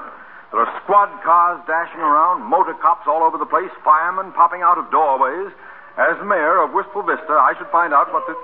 There 0.50 0.62
are 0.62 0.70
squad 0.82 1.10
cars 1.22 1.62
dashing 1.66 1.98
around, 1.98 2.42
motor 2.46 2.74
cops 2.74 3.06
all 3.06 3.22
over 3.22 3.38
the 3.38 3.46
place, 3.46 3.70
firemen 3.82 4.30
popping 4.34 4.62
out 4.62 4.78
of 4.78 4.90
doorways. 4.90 5.50
As 5.94 6.18
mayor 6.26 6.58
of 6.58 6.74
Wistful 6.74 7.06
Vista, 7.06 7.34
I 7.38 7.54
should 7.54 7.70
find 7.70 7.94
out 7.94 8.10
what 8.10 8.26
the. 8.26 8.34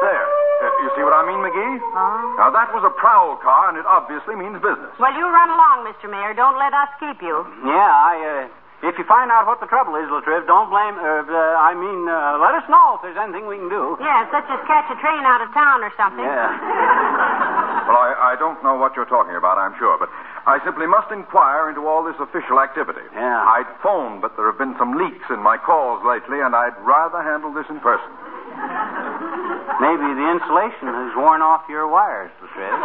There. 0.00 0.28
Uh, 0.60 0.68
you 0.80 0.88
see 0.96 1.04
what 1.04 1.12
I 1.12 1.28
mean, 1.28 1.40
McGee? 1.44 1.76
Huh? 1.92 2.40
Now, 2.40 2.48
that 2.52 2.72
was 2.72 2.80
a 2.84 2.92
prowl 2.96 3.36
car, 3.40 3.68
and 3.68 3.76
it 3.76 3.84
obviously 3.84 4.32
means 4.32 4.56
business. 4.64 4.92
Well, 4.96 5.12
you 5.12 5.24
run 5.28 5.52
along, 5.52 5.84
Mr. 5.84 6.08
Mayor. 6.08 6.32
Don't 6.32 6.56
let 6.56 6.72
us 6.72 6.88
keep 6.96 7.20
you. 7.20 7.44
Yeah, 7.68 7.88
I, 7.92 8.48
uh. 8.48 8.60
If 8.80 8.96
you 8.96 9.04
find 9.04 9.28
out 9.28 9.44
what 9.44 9.60
the 9.60 9.68
trouble 9.68 9.92
is, 10.00 10.08
Latriv, 10.08 10.48
don't 10.48 10.72
blame. 10.72 10.96
Uh, 10.96 11.20
uh, 11.28 11.36
I 11.60 11.76
mean, 11.76 12.08
uh, 12.08 12.40
let 12.40 12.56
us 12.56 12.64
know 12.72 12.96
if 12.96 13.04
there's 13.04 13.20
anything 13.20 13.44
we 13.44 13.60
can 13.60 13.68
do. 13.68 14.00
Yeah, 14.00 14.24
such 14.32 14.48
as 14.48 14.56
catch 14.64 14.88
a 14.88 14.96
train 15.04 15.20
out 15.20 15.44
of 15.44 15.52
town 15.52 15.84
or 15.84 15.92
something. 16.00 16.24
Yeah. 16.24 16.48
Well, 17.90 17.98
I, 17.98 18.38
I 18.38 18.38
don't 18.38 18.62
know 18.62 18.78
what 18.78 18.94
you're 18.94 19.10
talking 19.10 19.34
about, 19.34 19.58
I'm 19.58 19.74
sure, 19.74 19.98
but 19.98 20.06
I 20.46 20.62
simply 20.62 20.86
must 20.86 21.10
inquire 21.10 21.66
into 21.74 21.90
all 21.90 22.06
this 22.06 22.14
official 22.22 22.62
activity. 22.62 23.02
Yeah. 23.10 23.42
I'd 23.42 23.66
phone, 23.82 24.22
but 24.22 24.38
there 24.38 24.46
have 24.46 24.62
been 24.62 24.78
some 24.78 24.94
leaks 24.94 25.26
in 25.26 25.42
my 25.42 25.58
calls 25.58 25.98
lately, 26.06 26.38
and 26.38 26.54
I'd 26.54 26.78
rather 26.86 27.18
handle 27.18 27.50
this 27.50 27.66
in 27.66 27.82
person. 27.82 28.06
Maybe 29.82 30.06
the 30.06 30.26
insulation 30.30 30.86
has 30.86 31.10
worn 31.18 31.42
off 31.42 31.66
your 31.66 31.90
wires, 31.90 32.30
Latriv. 32.38 32.78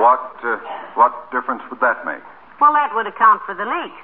What, 0.00 0.32
uh, 0.48 0.56
what 0.96 1.12
difference 1.28 1.60
would 1.68 1.84
that 1.84 2.08
make? 2.08 2.24
Well, 2.56 2.72
that 2.72 2.96
would 2.96 3.06
account 3.06 3.42
for 3.44 3.52
the 3.52 3.68
leaks. 3.68 4.00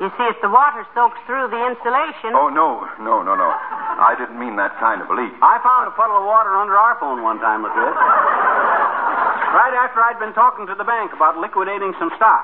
You 0.00 0.10
see, 0.18 0.26
if 0.30 0.38
the 0.42 0.50
water 0.50 0.82
soaks 0.94 1.18
through 1.30 1.46
the 1.54 1.60
insulation. 1.70 2.34
Oh, 2.34 2.50
no, 2.50 2.82
no, 2.98 3.22
no, 3.22 3.34
no. 3.38 3.48
I 3.50 4.14
didn't 4.18 4.38
mean 4.38 4.56
that 4.58 4.74
kind 4.82 4.98
of 5.02 5.06
a 5.10 5.14
leak. 5.14 5.30
I 5.42 5.62
found 5.62 5.86
a 5.86 5.94
puddle 5.94 6.18
of 6.18 6.24
water 6.26 6.50
under 6.58 6.74
our 6.74 6.98
phone 6.98 7.22
one 7.22 7.38
time, 7.38 7.62
Latriv. 7.62 7.94
right 9.54 9.74
after 9.78 10.02
I'd 10.02 10.18
been 10.18 10.34
talking 10.34 10.66
to 10.66 10.74
the 10.74 10.82
bank 10.82 11.12
about 11.14 11.38
liquidating 11.38 11.94
some 12.02 12.10
stock. 12.18 12.42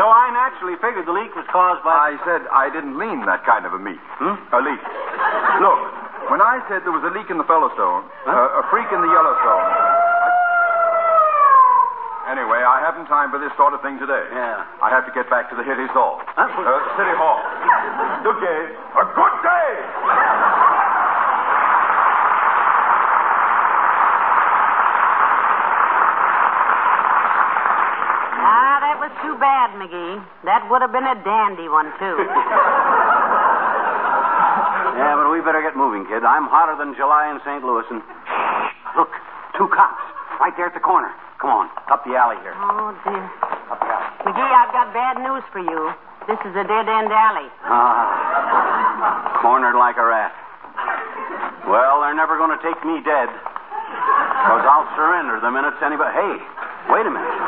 So 0.00 0.08
I 0.08 0.32
naturally 0.34 0.76
figured 0.82 1.06
the 1.06 1.12
leak 1.14 1.30
was 1.36 1.46
caused 1.52 1.84
by. 1.84 1.92
I 1.92 2.16
said 2.26 2.42
I 2.50 2.72
didn't 2.72 2.96
mean 2.98 3.24
that 3.28 3.44
kind 3.46 3.64
of 3.68 3.72
a 3.76 3.78
meat. 3.78 4.00
Hmm? 4.18 4.34
A 4.56 4.60
leak. 4.64 4.80
Look, 5.62 5.80
when 6.32 6.40
I 6.40 6.64
said 6.66 6.82
there 6.82 6.92
was 6.96 7.04
a 7.04 7.12
leak 7.12 7.28
in 7.30 7.36
the 7.38 7.44
Fellowstone, 7.46 8.02
Huh? 8.24 8.32
uh, 8.32 8.60
a 8.60 8.62
freak 8.72 8.88
in 8.90 9.00
the 9.04 9.10
Yellowstone. 9.12 9.64
I... 12.32 12.40
Anyway, 12.40 12.64
I 12.64 12.80
haven't 12.80 13.06
time 13.12 13.28
for 13.30 13.36
this 13.38 13.52
sort 13.60 13.76
of 13.76 13.82
thing 13.84 13.98
today. 14.00 14.24
Yeah. 14.32 14.64
I 14.80 14.88
have 14.88 15.04
to 15.04 15.12
get 15.12 15.28
back 15.28 15.52
to 15.52 15.56
the 15.56 15.62
Hitty 15.62 15.84
Hall. 15.92 16.16
Huh? 16.32 16.48
Uh, 16.48 16.80
City 16.96 17.12
Hall. 17.20 17.36
Good 18.24 18.40
day. 18.40 18.60
A 18.72 19.04
good 19.12 19.36
day! 19.44 19.68
Ah, 28.40 28.80
that 28.80 28.96
was 28.96 29.12
too 29.20 29.36
bad, 29.36 29.76
McGee. 29.76 30.24
That 30.48 30.64
would 30.72 30.80
have 30.80 30.92
been 30.92 31.04
a 31.04 31.20
dandy 31.20 31.68
one, 31.68 31.92
too. 32.00 32.16
Yeah, 34.96 35.20
but 35.20 35.28
we 35.28 35.44
better 35.44 35.60
get 35.60 35.76
moving, 35.76 36.08
kid. 36.08 36.24
I'm 36.24 36.48
hotter 36.48 36.80
than 36.80 36.96
July 36.96 37.28
in 37.28 37.40
St. 37.44 37.60
Louis, 37.64 37.84
and 37.92 38.00
look, 38.96 39.12
Two 39.58 39.68
cops. 39.68 40.01
Right 40.42 40.50
there 40.58 40.66
at 40.66 40.74
the 40.74 40.82
corner. 40.82 41.14
Come 41.38 41.54
on. 41.54 41.70
Up 41.86 42.02
the 42.02 42.18
alley 42.18 42.34
here. 42.42 42.50
Oh, 42.58 42.90
dear. 43.06 43.22
Up 43.70 43.78
the 43.78 43.86
alley. 43.86 44.10
McGee, 44.26 44.50
I've 44.58 44.74
got 44.74 44.90
bad 44.90 45.22
news 45.22 45.46
for 45.54 45.62
you. 45.62 45.94
This 46.26 46.38
is 46.42 46.50
a 46.58 46.66
dead 46.66 46.90
end 46.90 47.14
alley. 47.14 47.46
Ah. 47.62 49.38
Cornered 49.38 49.78
like 49.78 49.94
a 49.98 50.06
rat. 50.06 50.34
Well, 51.70 52.02
they're 52.02 52.18
never 52.18 52.34
going 52.42 52.50
to 52.50 52.58
take 52.58 52.74
me 52.82 52.98
dead. 53.06 53.30
Because 53.30 54.66
I'll 54.66 54.90
surrender 54.98 55.38
the 55.38 55.50
minute 55.54 55.78
anybody. 55.78 56.10
Hey, 56.10 56.34
wait 56.90 57.06
a 57.06 57.12
minute. 57.14 57.38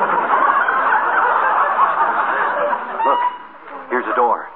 Look, 3.10 3.22
here's 3.90 4.06
a 4.06 4.14
door. 4.14 4.46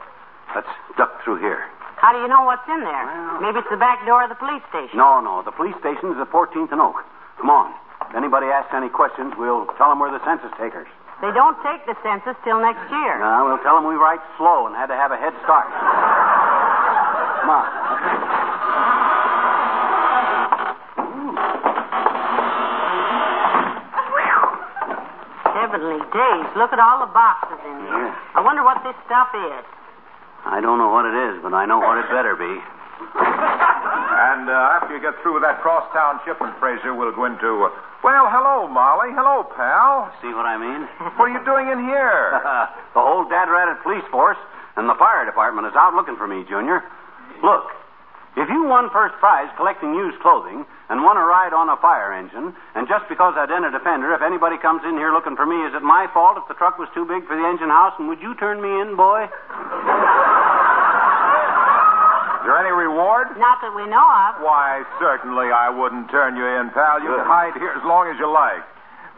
Let's 0.55 0.71
duck 0.95 1.11
through 1.27 1.43
here. 1.43 1.67
How 1.99 2.15
do 2.15 2.23
you 2.23 2.29
know 2.31 2.47
what's 2.47 2.63
in 2.71 2.87
there? 2.87 3.03
Well- 3.03 3.43
Maybe 3.43 3.59
it's 3.59 3.71
the 3.71 3.83
back 3.83 4.07
door 4.07 4.23
of 4.23 4.31
the 4.31 4.39
police 4.39 4.63
station. 4.71 4.95
No, 4.95 5.19
no. 5.19 5.43
The 5.43 5.51
police 5.51 5.75
station 5.83 6.15
is 6.15 6.19
at 6.23 6.31
14th 6.31 6.71
and 6.71 6.81
Oak. 6.81 7.03
Come 7.43 7.51
on. 7.51 7.75
If 8.09 8.17
anybody 8.17 8.47
asks 8.49 8.73
any 8.73 8.89
questions, 8.89 9.35
we'll 9.37 9.67
tell 9.77 9.93
them 9.93 10.01
we're 10.01 10.11
the 10.11 10.25
census 10.25 10.49
takers. 10.57 10.89
They 11.21 11.29
don't 11.35 11.59
take 11.61 11.85
the 11.85 11.93
census 12.01 12.37
till 12.45 12.61
next 12.61 12.89
year. 12.89 13.21
Uh, 13.21 13.45
we'll 13.45 13.61
tell 13.61 13.75
them 13.75 13.85
we 13.85 13.97
write 14.01 14.21
slow 14.39 14.67
and 14.67 14.75
had 14.75 14.87
to 14.87 14.97
have 14.97 15.13
a 15.13 15.19
head 15.19 15.35
start. 15.45 15.67
Come 17.43 17.51
on. 17.53 17.67
Heavenly 25.53 26.01
days. 26.15 26.47
Look 26.57 26.73
at 26.73 26.79
all 26.79 27.05
the 27.05 27.13
boxes 27.13 27.59
in 27.67 27.77
here. 27.83 28.09
Yeah. 28.09 28.15
I 28.37 28.41
wonder 28.41 28.63
what 28.63 28.81
this 28.85 28.97
stuff 29.05 29.29
is. 29.35 29.65
I 30.47 30.61
don't 30.63 30.79
know 30.79 30.89
what 30.89 31.05
it 31.05 31.13
is, 31.13 31.43
but 31.43 31.53
I 31.53 31.67
know 31.67 31.79
what 31.79 31.99
it 31.99 32.09
better 32.09 32.37
be. 32.37 32.57
And 34.19 34.51
uh, 34.51 34.75
after 34.83 34.99
you 34.99 35.01
get 35.01 35.15
through 35.23 35.39
with 35.39 35.47
that 35.47 35.63
crosstown 35.63 36.19
shipment, 36.27 36.59
Fraser, 36.59 36.91
we'll 36.91 37.15
go 37.15 37.31
into. 37.31 37.71
Uh, 37.71 37.71
well, 38.03 38.27
hello, 38.27 38.67
Molly. 38.67 39.15
Hello, 39.15 39.47
pal. 39.47 40.11
See 40.19 40.35
what 40.35 40.43
I 40.43 40.59
mean? 40.59 40.91
What 41.15 41.31
are 41.31 41.35
you 41.39 41.43
doing 41.47 41.71
in 41.71 41.87
here? 41.87 42.35
the 42.99 43.03
whole 43.03 43.31
dad 43.31 43.47
ratted 43.47 43.79
police 43.87 44.03
force 44.11 44.39
and 44.75 44.91
the 44.91 44.99
fire 44.99 45.23
department 45.23 45.71
is 45.71 45.75
out 45.79 45.95
looking 45.95 46.19
for 46.19 46.27
me, 46.27 46.43
Junior. 46.51 46.83
Look, 47.47 47.71
if 48.35 48.51
you 48.51 48.67
won 48.67 48.91
first 48.91 49.15
prize 49.23 49.51
collecting 49.55 49.95
used 49.95 50.19
clothing 50.19 50.67
and 50.91 51.07
won 51.07 51.15
a 51.15 51.23
ride 51.23 51.55
on 51.55 51.71
a 51.71 51.79
fire 51.79 52.11
engine, 52.11 52.55
and 52.75 52.91
just 52.91 53.07
because 53.07 53.39
I 53.39 53.47
done 53.47 53.67
a 53.67 53.71
defender, 53.71 54.15
if 54.15 54.23
anybody 54.23 54.59
comes 54.59 54.83
in 54.83 54.99
here 54.99 55.15
looking 55.15 55.39
for 55.39 55.47
me, 55.47 55.63
is 55.63 55.75
it 55.79 55.83
my 55.83 56.11
fault 56.11 56.39
if 56.39 56.47
the 56.51 56.59
truck 56.59 56.75
was 56.79 56.91
too 56.91 57.07
big 57.07 57.23
for 57.27 57.39
the 57.39 57.47
engine 57.47 57.71
house? 57.71 57.95
And 57.99 58.11
would 58.11 58.19
you 58.19 58.35
turn 58.35 58.59
me 58.59 58.71
in, 58.83 58.99
boy? 58.99 59.31
Is 62.49 62.57
there 62.57 62.65
any 62.65 62.73
reward? 62.73 63.37
Not 63.37 63.61
that 63.61 63.77
we 63.77 63.85
know 63.85 64.01
of. 64.09 64.41
Why, 64.41 64.81
certainly 64.97 65.53
I 65.53 65.69
wouldn't 65.69 66.09
turn 66.09 66.33
you 66.33 66.49
in, 66.49 66.73
pal. 66.73 66.97
You 66.97 67.13
can 67.13 67.29
hide 67.29 67.53
here 67.61 67.77
as 67.77 67.85
long 67.85 68.09
as 68.09 68.17
you 68.17 68.25
like. 68.25 68.65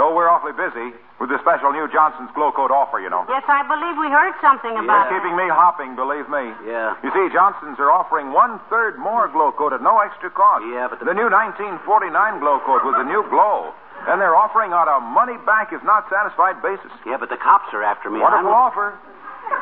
Though 0.03 0.11
we're 0.19 0.27
awfully 0.27 0.51
busy 0.51 0.91
with 1.23 1.31
the 1.31 1.39
special 1.39 1.71
new 1.71 1.87
Johnson's 1.95 2.35
Glo-Coat 2.35 2.75
offer, 2.75 2.99
you 2.99 3.07
know. 3.07 3.23
Yes, 3.31 3.47
I 3.47 3.63
believe 3.71 3.95
we 4.03 4.11
heard 4.11 4.35
something 4.43 4.75
about 4.75 5.07
It's 5.07 5.15
it. 5.15 5.23
keeping 5.23 5.39
me 5.39 5.47
hopping, 5.47 5.95
believe 5.95 6.27
me. 6.27 6.51
Yeah. 6.67 6.99
You 7.07 7.15
see, 7.15 7.31
Johnson's 7.31 7.79
are 7.79 7.95
offering 7.95 8.35
one 8.35 8.59
third 8.67 8.99
more 8.99 9.31
Glo-Coat 9.31 9.79
at 9.79 9.83
no 9.85 10.03
extra 10.03 10.27
cost. 10.35 10.67
Yeah, 10.67 10.91
but 10.91 10.99
the- 10.99 11.07
the 11.07 11.15
new 11.15 11.31
1949 11.31 12.11
Glo-Coat 12.43 12.83
with 12.83 12.97
the 12.99 13.07
new 13.07 13.23
glow. 13.31 13.71
And 14.11 14.19
they're 14.19 14.35
offering 14.35 14.75
on 14.75 14.89
a 14.91 14.99
money 14.99 15.39
back 15.47 15.71
if 15.71 15.85
not 15.87 16.11
satisfied 16.11 16.59
basis. 16.67 16.91
Yeah, 17.07 17.15
but 17.23 17.29
the 17.31 17.39
cops 17.39 17.71
are 17.79 17.85
after 17.87 18.11
me. 18.11 18.19
Wonderful 18.19 18.51
I'm- 18.51 18.59
offer. 18.75 18.99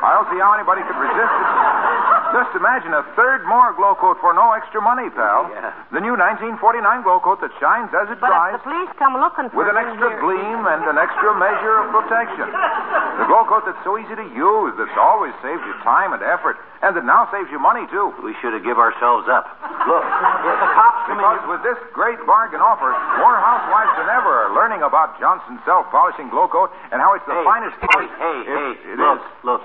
I 0.01 0.13
don't 0.17 0.25
see 0.33 0.39
how 0.41 0.53
anybody 0.57 0.81
could 0.81 0.97
resist 0.97 1.19
it. 1.37 1.45
Just 2.29 2.53
imagine 2.55 2.93
a 2.93 3.01
third 3.17 3.41
more 3.49 3.73
Glo-Coat 3.73 4.21
for 4.21 4.33
no 4.37 4.53
extra 4.53 4.77
money, 4.81 5.09
pal. 5.09 5.49
Yeah. 5.49 5.73
The 5.91 5.97
new 5.99 6.13
1949 6.13 6.61
Glo-Coat 7.01 7.41
that 7.41 7.49
shines 7.57 7.89
as 7.93 8.05
it 8.13 8.21
But 8.21 8.29
dries 8.29 8.53
if 8.55 8.61
the 8.61 8.69
police 8.69 8.91
come 9.01 9.17
looking 9.17 9.49
for 9.49 9.65
with 9.65 9.69
an 9.69 9.77
extra 9.81 10.13
here- 10.13 10.21
gleam 10.21 10.61
and 10.69 10.85
an 10.85 10.97
extra 11.01 11.33
measure 11.35 11.81
of 11.81 11.89
protection. 11.89 12.45
The 12.49 13.25
Glo-Coat 13.25 13.65
that's 13.65 13.81
so 13.83 13.97
easy 13.97 14.13
to 14.13 14.27
use, 14.29 14.73
that's 14.77 14.93
always 14.97 15.33
saves 15.41 15.61
you 15.65 15.73
time 15.81 16.13
and 16.13 16.21
effort, 16.21 16.61
and 16.85 16.95
that 16.95 17.03
now 17.03 17.25
saves 17.33 17.49
you 17.49 17.57
money, 17.57 17.87
too. 17.89 18.13
We 18.21 18.33
should 18.39 18.53
have 18.53 18.63
give 18.63 18.77
ourselves 18.77 19.25
up. 19.27 19.49
Look, 19.89 20.05
if 20.05 20.57
the 20.61 20.69
cops 20.77 21.01
come 21.09 21.17
Because 21.17 21.39
here... 21.41 21.49
with 21.49 21.63
this 21.65 21.79
great 21.97 22.21
bargain 22.29 22.61
offer, 22.61 22.93
more 23.17 23.35
housewives 23.41 23.93
than 23.97 24.07
ever 24.09 24.29
are 24.45 24.51
learning 24.53 24.83
about 24.83 25.19
Johnson's 25.19 25.59
self-polishing 25.65 26.29
Glo-Coat 26.29 26.69
and 26.93 27.01
how 27.01 27.13
it's 27.17 27.25
the 27.25 27.33
Hey, 27.33 27.43
finest. 27.43 27.75
hey, 27.81 28.05
hey, 28.07 28.37
It- 28.41 28.47
hey, 28.47 28.91
it 28.93 28.99
look, 28.99 29.17
is. 29.17 29.25
look. 29.43 29.61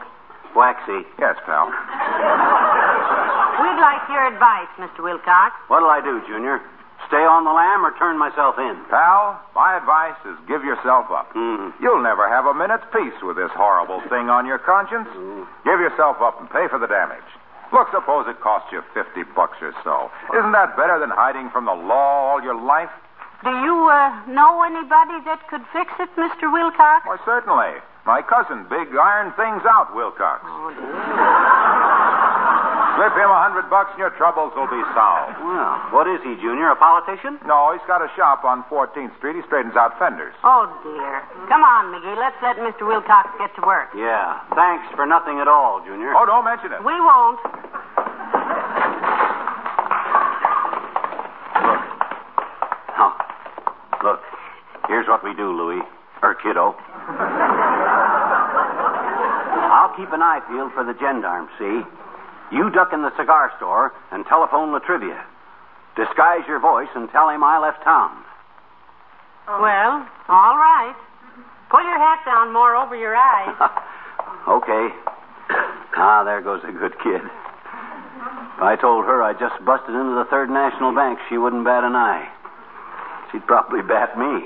Waxy, 0.55 1.03
Yes, 1.19 1.37
pal. 1.47 1.67
We'd 3.61 3.81
like 3.81 4.03
your 4.11 4.27
advice, 4.27 4.71
Mr. 4.79 5.03
Wilcox. 5.03 5.55
what'll 5.69 5.90
I 5.90 6.01
do, 6.01 6.21
Junior? 6.27 6.61
Stay 7.09 7.21
on 7.21 7.45
the 7.45 7.53
lam 7.53 7.85
or 7.85 7.93
turn 8.01 8.17
myself 8.19 8.57
in? 8.59 8.75
Pal, 8.88 9.38
my 9.55 9.77
advice 9.77 10.17
is 10.25 10.35
give 10.49 10.64
yourself 10.64 11.11
up. 11.12 11.29
Hmm. 11.37 11.71
You'll 11.83 12.03
never 12.03 12.27
have 12.29 12.47
a 12.47 12.55
minute's 12.55 12.87
peace 12.93 13.14
with 13.23 13.37
this 13.37 13.53
horrible 13.53 14.01
thing 14.09 14.31
on 14.33 14.47
your 14.47 14.59
conscience. 14.59 15.07
Give 15.69 15.79
yourself 15.81 16.17
up 16.25 16.40
and 16.40 16.49
pay 16.49 16.67
for 16.69 16.79
the 16.79 16.88
damage. 16.88 17.27
Look, 17.73 17.90
suppose 17.93 18.27
it 18.29 18.40
costs 18.40 18.71
you 18.73 18.83
50 18.95 19.23
bucks 19.37 19.59
or 19.61 19.75
so. 19.85 20.11
Isn't 20.33 20.53
that 20.53 20.77
better 20.77 20.99
than 20.99 21.11
hiding 21.11 21.51
from 21.51 21.67
the 21.67 21.75
law 21.77 22.31
all 22.33 22.40
your 22.43 22.55
life? 22.57 22.90
Do 23.43 23.51
you 23.51 23.77
uh, 23.90 24.09
know 24.31 24.62
anybody 24.64 25.21
that 25.29 25.45
could 25.51 25.62
fix 25.73 25.93
it, 26.01 26.09
Mr. 26.17 26.49
Wilcox? 26.51 27.05
Why, 27.05 27.19
certainly. 27.27 27.77
My 28.07 28.21
cousin, 28.21 28.69
Big 28.69 28.93
Iron 28.93 29.33
Things 29.33 29.64
Out 29.64 29.97
Wilcox. 29.97 30.45
Oh, 30.45 30.69
dear. 30.77 30.93
Slip 32.95 33.17
him 33.19 33.27
a 33.27 33.40
hundred 33.43 33.67
bucks 33.73 33.90
and 33.97 34.07
your 34.07 34.14
troubles 34.14 34.55
will 34.55 34.71
be 34.71 34.79
solved. 34.95 35.35
Well, 35.43 35.75
what 35.90 36.07
is 36.07 36.23
he, 36.23 36.38
Junior? 36.38 36.71
A 36.71 36.79
politician? 36.79 37.40
No, 37.43 37.75
he's 37.75 37.83
got 37.90 38.05
a 38.05 38.12
shop 38.14 38.45
on 38.45 38.62
14th 38.71 39.17
Street. 39.19 39.35
He 39.35 39.43
straightens 39.51 39.75
out 39.75 39.99
fenders. 39.99 40.37
Oh, 40.45 40.71
dear. 40.87 41.25
Come 41.51 41.67
on, 41.67 41.90
McGee. 41.90 42.14
Let's 42.14 42.38
let 42.38 42.55
Mr. 42.62 42.87
Wilcox 42.87 43.35
get 43.40 43.51
to 43.59 43.67
work. 43.67 43.90
Yeah. 43.97 44.38
Thanks 44.55 44.87
for 44.95 45.07
nothing 45.11 45.40
at 45.40 45.49
all, 45.49 45.83
Junior. 45.83 46.14
Oh, 46.14 46.23
don't 46.23 46.45
mention 46.45 46.71
it. 46.71 46.85
We 46.87 46.95
won't. 46.95 47.40
Now, 52.95 53.17
look. 54.05 54.21
Here's 54.87 55.09
what 55.09 55.25
we 55.25 55.35
do, 55.35 55.51
Louis. 55.51 55.83
Or 56.23 56.35
kiddo. 56.37 56.77
I'll 59.94 60.04
keep 60.04 60.12
an 60.12 60.22
eye 60.22 60.40
peeled 60.50 60.72
for 60.74 60.83
the 60.83 60.94
gendarme, 60.98 61.48
see? 61.59 61.83
You 62.50 62.70
duck 62.70 62.90
in 62.92 63.02
the 63.02 63.14
cigar 63.16 63.52
store 63.59 63.92
and 64.11 64.26
telephone 64.26 64.72
La 64.72 64.80
Trivia. 64.80 65.22
Disguise 65.94 66.42
your 66.48 66.59
voice 66.59 66.88
and 66.96 67.09
tell 67.11 67.28
him 67.28 67.44
I 67.44 67.59
left 67.59 67.85
town. 67.85 68.11
Well, 69.46 70.02
all 70.28 70.57
right. 70.59 70.96
Pull 71.70 71.83
your 71.83 71.98
hat 71.98 72.26
down 72.26 72.52
more 72.52 72.74
over 72.74 72.96
your 72.96 73.14
eyes. 73.14 73.54
okay. 74.48 74.88
Ah, 75.96 76.24
there 76.24 76.42
goes 76.42 76.62
a 76.66 76.72
good 76.72 76.98
kid. 76.98 77.22
If 77.22 78.62
I 78.62 78.76
told 78.80 79.04
her 79.04 79.22
I 79.22 79.33
just 79.33 79.64
busted 79.64 79.94
into 79.94 80.14
the 80.18 80.26
Third 80.28 80.50
National 80.50 80.92
Bank, 80.92 81.20
she 81.28 81.38
wouldn't 81.38 81.64
bat 81.64 81.85
an 81.85 81.94
eye. 81.94 82.26
She'd 83.30 83.46
probably 83.46 83.83
bat 83.83 84.18
me. 84.18 84.42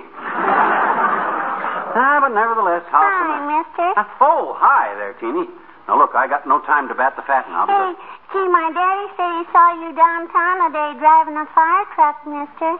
But 2.28 2.36
nevertheless, 2.36 2.84
how 2.92 3.00
Hi, 3.00 3.40
mister. 3.48 3.88
Ah, 3.96 4.04
oh, 4.20 4.52
hi 4.60 4.92
there, 5.00 5.16
Teeny. 5.16 5.48
Now 5.88 5.96
look, 5.96 6.12
I 6.12 6.28
got 6.28 6.44
no 6.44 6.60
time 6.68 6.84
to 6.92 6.94
bat 6.94 7.16
the 7.16 7.24
fat 7.24 7.48
now 7.48 7.64
Hey, 7.64 7.96
gee, 8.28 8.48
my 8.52 8.68
daddy 8.76 9.08
said 9.16 9.32
he 9.40 9.48
saw 9.48 9.72
you 9.80 9.96
downtown 9.96 10.68
today 10.68 11.00
driving 11.00 11.40
a 11.40 11.48
fire 11.56 11.88
truck, 11.96 12.20
mister. 12.28 12.76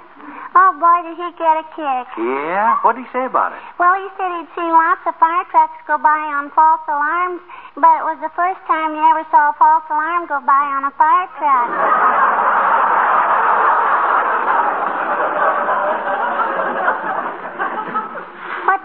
Oh, 0.53 0.77
boy, 0.77 1.01
did 1.09 1.17
he 1.17 1.33
get 1.41 1.65
a 1.65 1.65
kick. 1.73 2.07
Yeah? 2.21 2.77
What'd 2.85 3.01
he 3.01 3.09
say 3.09 3.25
about 3.25 3.57
it? 3.57 3.61
Well, 3.81 3.97
he 3.97 4.13
said 4.21 4.29
he'd 4.37 4.53
seen 4.53 4.69
lots 4.69 5.01
of 5.09 5.17
fire 5.17 5.49
trucks 5.49 5.81
go 5.89 5.97
by 5.97 6.29
on 6.37 6.53
false 6.53 6.85
alarms, 6.85 7.41
but 7.73 7.89
it 7.89 8.05
was 8.05 8.21
the 8.21 8.33
first 8.37 8.61
time 8.69 8.93
he 8.93 9.01
ever 9.01 9.25
saw 9.33 9.49
a 9.49 9.57
false 9.57 9.89
alarm 9.89 10.29
go 10.29 10.45
by 10.45 10.65
on 10.77 10.85
a 10.85 10.93
fire 11.01 11.29
truck. 11.41 11.73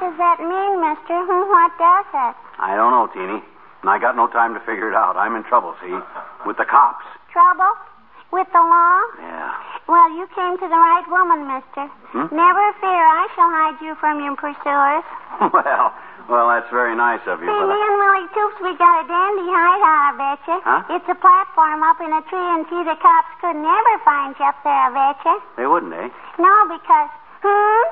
what 0.03 0.11
does 0.11 0.19
that 0.19 0.39
mean, 0.43 0.83
mister? 0.83 1.15
What 1.47 1.71
does 1.79 2.07
it? 2.11 2.35
I 2.59 2.75
don't 2.75 2.91
know, 2.91 3.07
Teeny. 3.15 3.39
And 3.39 3.87
I 3.87 3.99
got 3.99 4.15
no 4.19 4.27
time 4.27 4.51
to 4.53 4.59
figure 4.67 4.91
it 4.91 4.95
out. 4.95 5.15
I'm 5.15 5.35
in 5.35 5.43
trouble, 5.47 5.75
see? 5.79 5.95
With 6.45 6.59
the 6.59 6.67
cops. 6.67 7.07
Trouble? 7.31 7.71
With 8.35 8.47
the 8.51 8.59
law? 8.59 8.99
Yeah. 9.19 9.51
Well, 9.87 10.09
you 10.15 10.27
came 10.35 10.59
to 10.59 10.67
the 10.67 10.75
right 10.79 11.07
woman, 11.07 11.47
mister. 11.47 11.87
Hmm? 12.11 12.27
Never 12.35 12.65
fear, 12.83 13.03
I 13.03 13.27
shall 13.35 13.47
hide 13.51 13.79
you 13.79 13.95
from 13.99 14.19
your 14.19 14.35
pursuers. 14.35 15.05
well, 15.55 15.93
well, 16.27 16.45
that's 16.51 16.67
very 16.71 16.95
nice 16.95 17.23
of 17.27 17.39
you, 17.39 17.47
See, 17.47 17.55
but 17.59 17.67
me 17.71 17.79
I... 17.79 17.83
and 17.87 17.95
Willie 17.99 18.27
Toops, 18.35 18.57
we 18.63 18.71
got 18.79 19.03
a 19.03 19.05
dandy 19.07 19.47
hideout, 19.47 20.03
I 20.03 20.11
betcha. 20.19 20.55
Huh? 20.63 20.95
It's 20.99 21.07
a 21.11 21.15
platform 21.19 21.83
up 21.83 21.99
in 22.03 22.11
a 22.11 22.23
tree, 22.27 22.49
and 22.59 22.63
see, 22.71 22.81
the 22.83 22.97
cops 22.99 23.31
couldn't 23.39 23.63
ever 23.67 23.95
find 24.03 24.35
you 24.39 24.45
up 24.47 24.57
there, 24.67 24.83
I 24.87 24.89
betcha. 24.91 25.33
they 25.59 25.67
wouldn't, 25.67 25.93
eh? 25.93 26.09
No, 26.39 26.53
because, 26.71 27.11
hmm? 27.43 27.87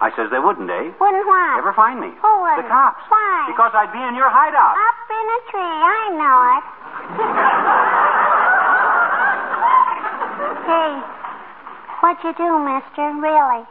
I 0.00 0.10
says 0.12 0.28
they 0.30 0.38
wouldn't, 0.38 0.68
eh? 0.68 0.92
Wouldn't 1.00 1.26
what? 1.26 1.56
Ever 1.58 1.72
find 1.72 1.98
me? 2.00 2.12
Who 2.20 2.32
wouldn't? 2.44 2.60
The 2.64 2.68
cops. 2.68 3.00
Why? 3.08 3.44
Because 3.48 3.72
I'd 3.72 3.92
be 3.96 4.02
in 4.04 4.12
your 4.14 4.28
hideout. 4.28 4.76
Up 4.76 5.08
in 5.08 5.24
a 5.24 5.40
tree, 5.48 5.76
I 5.80 6.12
know 6.20 6.36
it. 6.60 6.64
hey, 10.68 10.92
what'd 12.04 12.20
you 12.24 12.34
do, 12.36 12.50
mister, 12.60 13.08
really? 13.24 13.64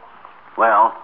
Well, 0.58 0.98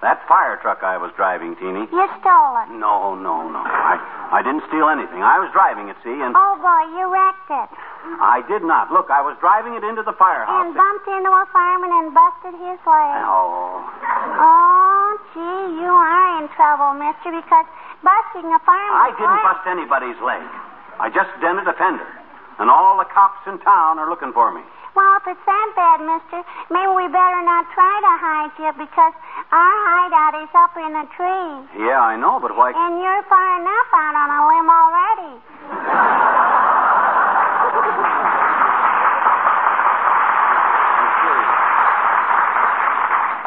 that 0.00 0.24
fire 0.28 0.56
truck 0.62 0.80
I 0.82 0.96
was 0.96 1.12
driving, 1.16 1.56
Teeny. 1.56 1.84
You 1.92 2.06
stole 2.20 2.56
it. 2.64 2.68
No, 2.72 3.14
no, 3.20 3.44
no. 3.48 3.60
I, 3.60 4.00
I 4.32 4.40
didn't 4.40 4.64
steal 4.68 4.88
anything. 4.88 5.20
I 5.20 5.36
was 5.40 5.50
driving 5.52 5.88
it, 5.88 5.96
see, 6.04 6.12
and 6.12 6.32
Oh, 6.36 6.56
boy, 6.60 6.84
you 6.96 7.04
wrecked 7.12 7.50
it. 7.52 7.68
I 8.20 8.44
did 8.46 8.62
not. 8.62 8.92
Look, 8.92 9.08
I 9.08 9.24
was 9.24 9.36
driving 9.40 9.74
it 9.74 9.84
into 9.84 10.04
the 10.04 10.12
firehouse. 10.14 10.68
And 10.68 10.76
bumped 10.76 11.08
into 11.08 11.32
a 11.32 11.44
fireman 11.52 11.92
and 11.92 12.08
busted 12.12 12.54
his 12.60 12.78
leg. 12.84 13.16
Oh. 13.24 13.80
Oh, 13.80 15.08
gee, 15.32 15.80
you 15.80 15.88
are 15.88 16.28
in 16.40 16.48
trouble, 16.52 16.94
mister, 17.00 17.32
because 17.32 17.66
busting 18.04 18.48
a 18.52 18.60
fireman. 18.62 19.00
I 19.00 19.10
didn't 19.16 19.40
bust 19.40 19.64
anybody's 19.66 20.20
leg. 20.20 20.44
I 21.00 21.08
just 21.10 21.32
dented 21.40 21.66
a 21.66 21.74
fender. 21.74 22.06
And 22.60 22.70
all 22.70 22.98
the 23.00 23.08
cops 23.10 23.42
in 23.50 23.58
town 23.66 23.98
are 23.98 24.06
looking 24.08 24.30
for 24.32 24.52
me. 24.54 24.62
Well, 24.94 25.10
if 25.18 25.26
it's 25.26 25.42
that 25.42 25.68
bad, 25.74 26.06
mister, 26.06 26.38
maybe 26.70 26.86
we 26.94 27.10
better 27.10 27.42
not 27.42 27.66
try 27.74 27.94
to 27.98 28.12
hide 28.14 28.54
you 28.62 28.70
because 28.78 29.14
our 29.50 29.74
hideout 29.90 30.38
is 30.38 30.52
up 30.54 30.70
in 30.78 30.92
a 30.94 31.06
tree. 31.18 31.82
Yeah, 31.82 31.98
I 31.98 32.14
know, 32.14 32.38
but 32.38 32.54
why? 32.54 32.70
And 32.70 33.02
you're 33.02 33.24
far 33.26 33.58
enough 33.58 33.90
out 33.90 34.14
on 34.14 34.28
a 34.30 34.40
limb 34.46 34.70
already. 34.70 35.34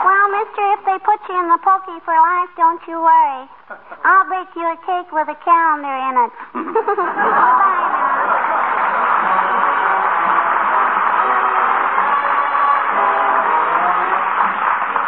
Well, 0.05 0.26
mister, 0.37 0.65
if 0.77 0.81
they 0.85 0.97
put 1.01 1.17
you 1.25 1.35
in 1.41 1.49
the 1.49 1.57
pokey 1.65 1.97
for 2.05 2.13
life, 2.13 2.51
don't 2.57 2.81
you 2.85 3.01
worry. 3.01 3.49
I'll 4.05 4.29
bake 4.29 4.53
you 4.53 4.65
a 4.69 4.77
cake 4.85 5.09
with 5.09 5.27
a 5.33 5.37
calendar 5.41 5.89
in 5.89 6.13
it. 6.13 6.31
Bye 7.57 7.89
now. 7.97 8.37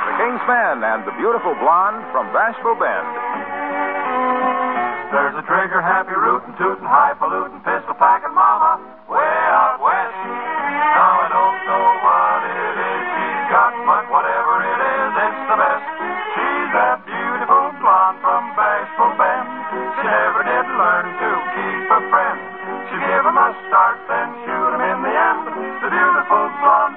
The 0.10 0.14
King's 0.18 0.44
Men 0.50 0.82
and 0.82 1.06
the 1.06 1.14
beautiful 1.22 1.54
blonde 1.62 2.02
from 2.10 2.34
Bashful 2.34 2.74
Bend. 2.82 3.10
There's 5.14 5.38
a 5.38 5.46
trigger 5.46 5.82
happy 5.82 6.14
rootin' 6.18 6.58
tootin' 6.58 6.86
highfalutin 6.86 7.62
pistol 7.62 7.94
packing 7.98 8.34
mama 8.34 8.99
A 23.40 23.56
start, 23.70 23.96
then 24.10 24.28
shoot 24.44 24.74
'em 24.76 24.82
in 24.82 25.02
the 25.02 25.16
end. 25.16 25.48
The 25.80 25.88
beautiful 25.88 26.44
blonde 26.60 26.96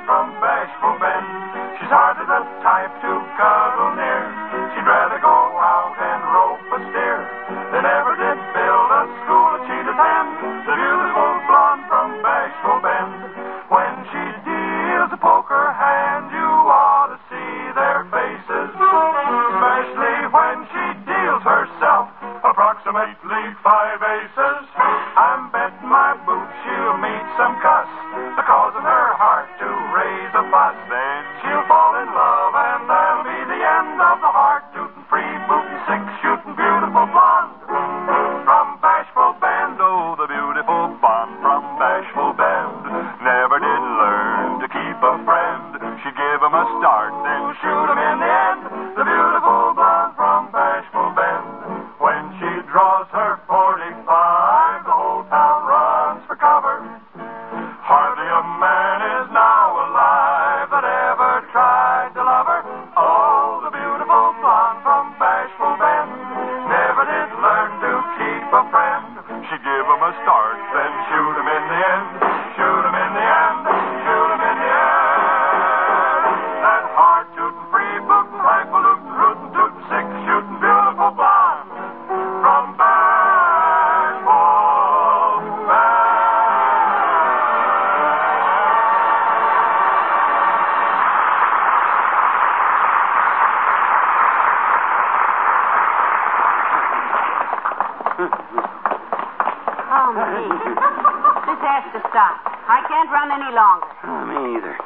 to 101.92 102.00
stop. 102.09 102.40
I 102.68 102.81
can't 102.88 103.11
run 103.12 103.28
any 103.28 103.52
longer. 103.52 103.88
Oh, 104.09 104.22
me 104.24 104.57
either. 104.57 104.76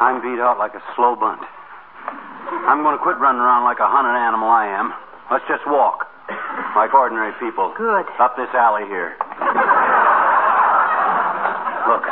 I'm 0.00 0.20
beat 0.20 0.40
out 0.40 0.60
like 0.60 0.76
a 0.76 0.82
slow 0.96 1.16
bunt. 1.16 1.40
I'm 2.68 2.84
going 2.84 2.96
to 2.96 3.02
quit 3.02 3.16
running 3.16 3.40
around 3.40 3.64
like 3.64 3.80
a 3.80 3.88
hunted 3.88 4.16
animal 4.16 4.48
I 4.48 4.68
am. 4.68 4.92
Let's 5.32 5.44
just 5.48 5.64
walk. 5.64 6.08
Like 6.76 6.92
ordinary 6.92 7.32
people. 7.40 7.72
Good. 7.76 8.04
Up 8.20 8.36
this 8.36 8.52
alley 8.52 8.84
here. 8.88 9.16
Look. 11.88 12.04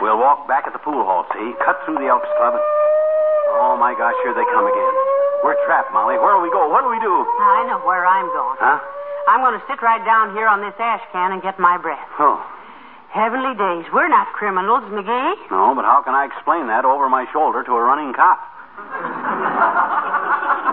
We'll 0.00 0.20
walk 0.22 0.46
back 0.46 0.66
at 0.68 0.72
the 0.72 0.82
pool 0.82 1.02
hall, 1.02 1.26
see? 1.34 1.54
Cut 1.64 1.82
through 1.84 1.98
the 1.98 2.06
Elks 2.06 2.28
Club. 2.38 2.54
Oh, 3.58 3.74
my 3.80 3.96
gosh, 3.96 4.14
here 4.22 4.36
they 4.36 4.44
come 4.52 4.68
again. 4.68 4.94
We're 5.42 5.56
trapped, 5.66 5.90
Molly. 5.90 6.20
Where'll 6.20 6.42
we 6.44 6.52
go? 6.52 6.68
What'll 6.68 6.90
we 6.92 7.00
do? 7.00 7.10
I 7.10 7.66
know 7.66 7.80
where 7.82 8.06
I'm 8.06 8.28
going. 8.30 8.58
Huh? 8.60 8.78
I'm 9.28 9.40
going 9.40 9.58
to 9.58 9.64
sit 9.66 9.82
right 9.82 10.04
down 10.04 10.36
here 10.36 10.46
on 10.46 10.60
this 10.60 10.76
ash 10.78 11.02
can 11.12 11.32
and 11.32 11.42
get 11.42 11.58
my 11.58 11.78
breath. 11.78 12.06
Oh. 12.20 12.38
Heavenly 13.16 13.56
days. 13.56 13.88
We're 13.96 14.12
not 14.12 14.28
criminals, 14.36 14.84
McGee. 14.92 15.48
No, 15.48 15.72
but 15.72 15.88
how 15.88 16.04
can 16.04 16.12
I 16.12 16.28
explain 16.28 16.68
that 16.68 16.84
over 16.84 17.08
my 17.08 17.24
shoulder 17.32 17.64
to 17.64 17.72
a 17.72 17.80
running 17.80 18.12
cop? 18.12 18.36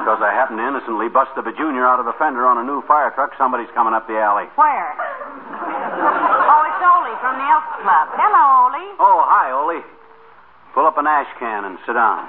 because 0.04 0.20
I 0.20 0.36
happened 0.36 0.60
to 0.60 0.68
innocently 0.68 1.08
bust 1.08 1.32
a 1.40 1.44
junior 1.56 1.88
out 1.88 2.04
of 2.04 2.06
the 2.06 2.12
fender 2.20 2.44
on 2.44 2.60
a 2.60 2.66
new 2.68 2.84
fire 2.84 3.16
truck, 3.16 3.32
somebody's 3.40 3.72
coming 3.72 3.96
up 3.96 4.12
the 4.12 4.20
alley. 4.20 4.52
Where? 4.60 4.92
oh, 4.92 6.62
it's 6.68 6.84
Ole 6.84 7.16
from 7.24 7.40
the 7.40 7.48
Elks 7.48 7.80
Club. 7.80 8.12
Hello, 8.12 8.68
Ole. 8.68 8.92
Oh, 9.00 9.24
hi, 9.24 9.48
Ole. 9.56 9.80
Pull 10.76 10.84
up 10.84 11.00
an 11.00 11.08
ash 11.08 11.32
can 11.40 11.64
and 11.64 11.80
sit 11.88 11.96
down. 11.96 12.28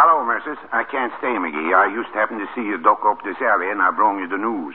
Hello, 0.00 0.24
missus. 0.24 0.56
I 0.72 0.88
can't 0.88 1.12
stay, 1.20 1.36
McGee. 1.36 1.76
I 1.76 1.92
used 1.92 2.08
to 2.16 2.18
happen 2.24 2.40
to 2.40 2.48
see 2.56 2.64
you 2.64 2.80
duck 2.80 3.04
up 3.04 3.20
this 3.20 3.36
alley, 3.44 3.68
and 3.68 3.84
I 3.84 3.92
brought 3.92 4.16
you 4.16 4.32
the 4.32 4.40
news. 4.40 4.72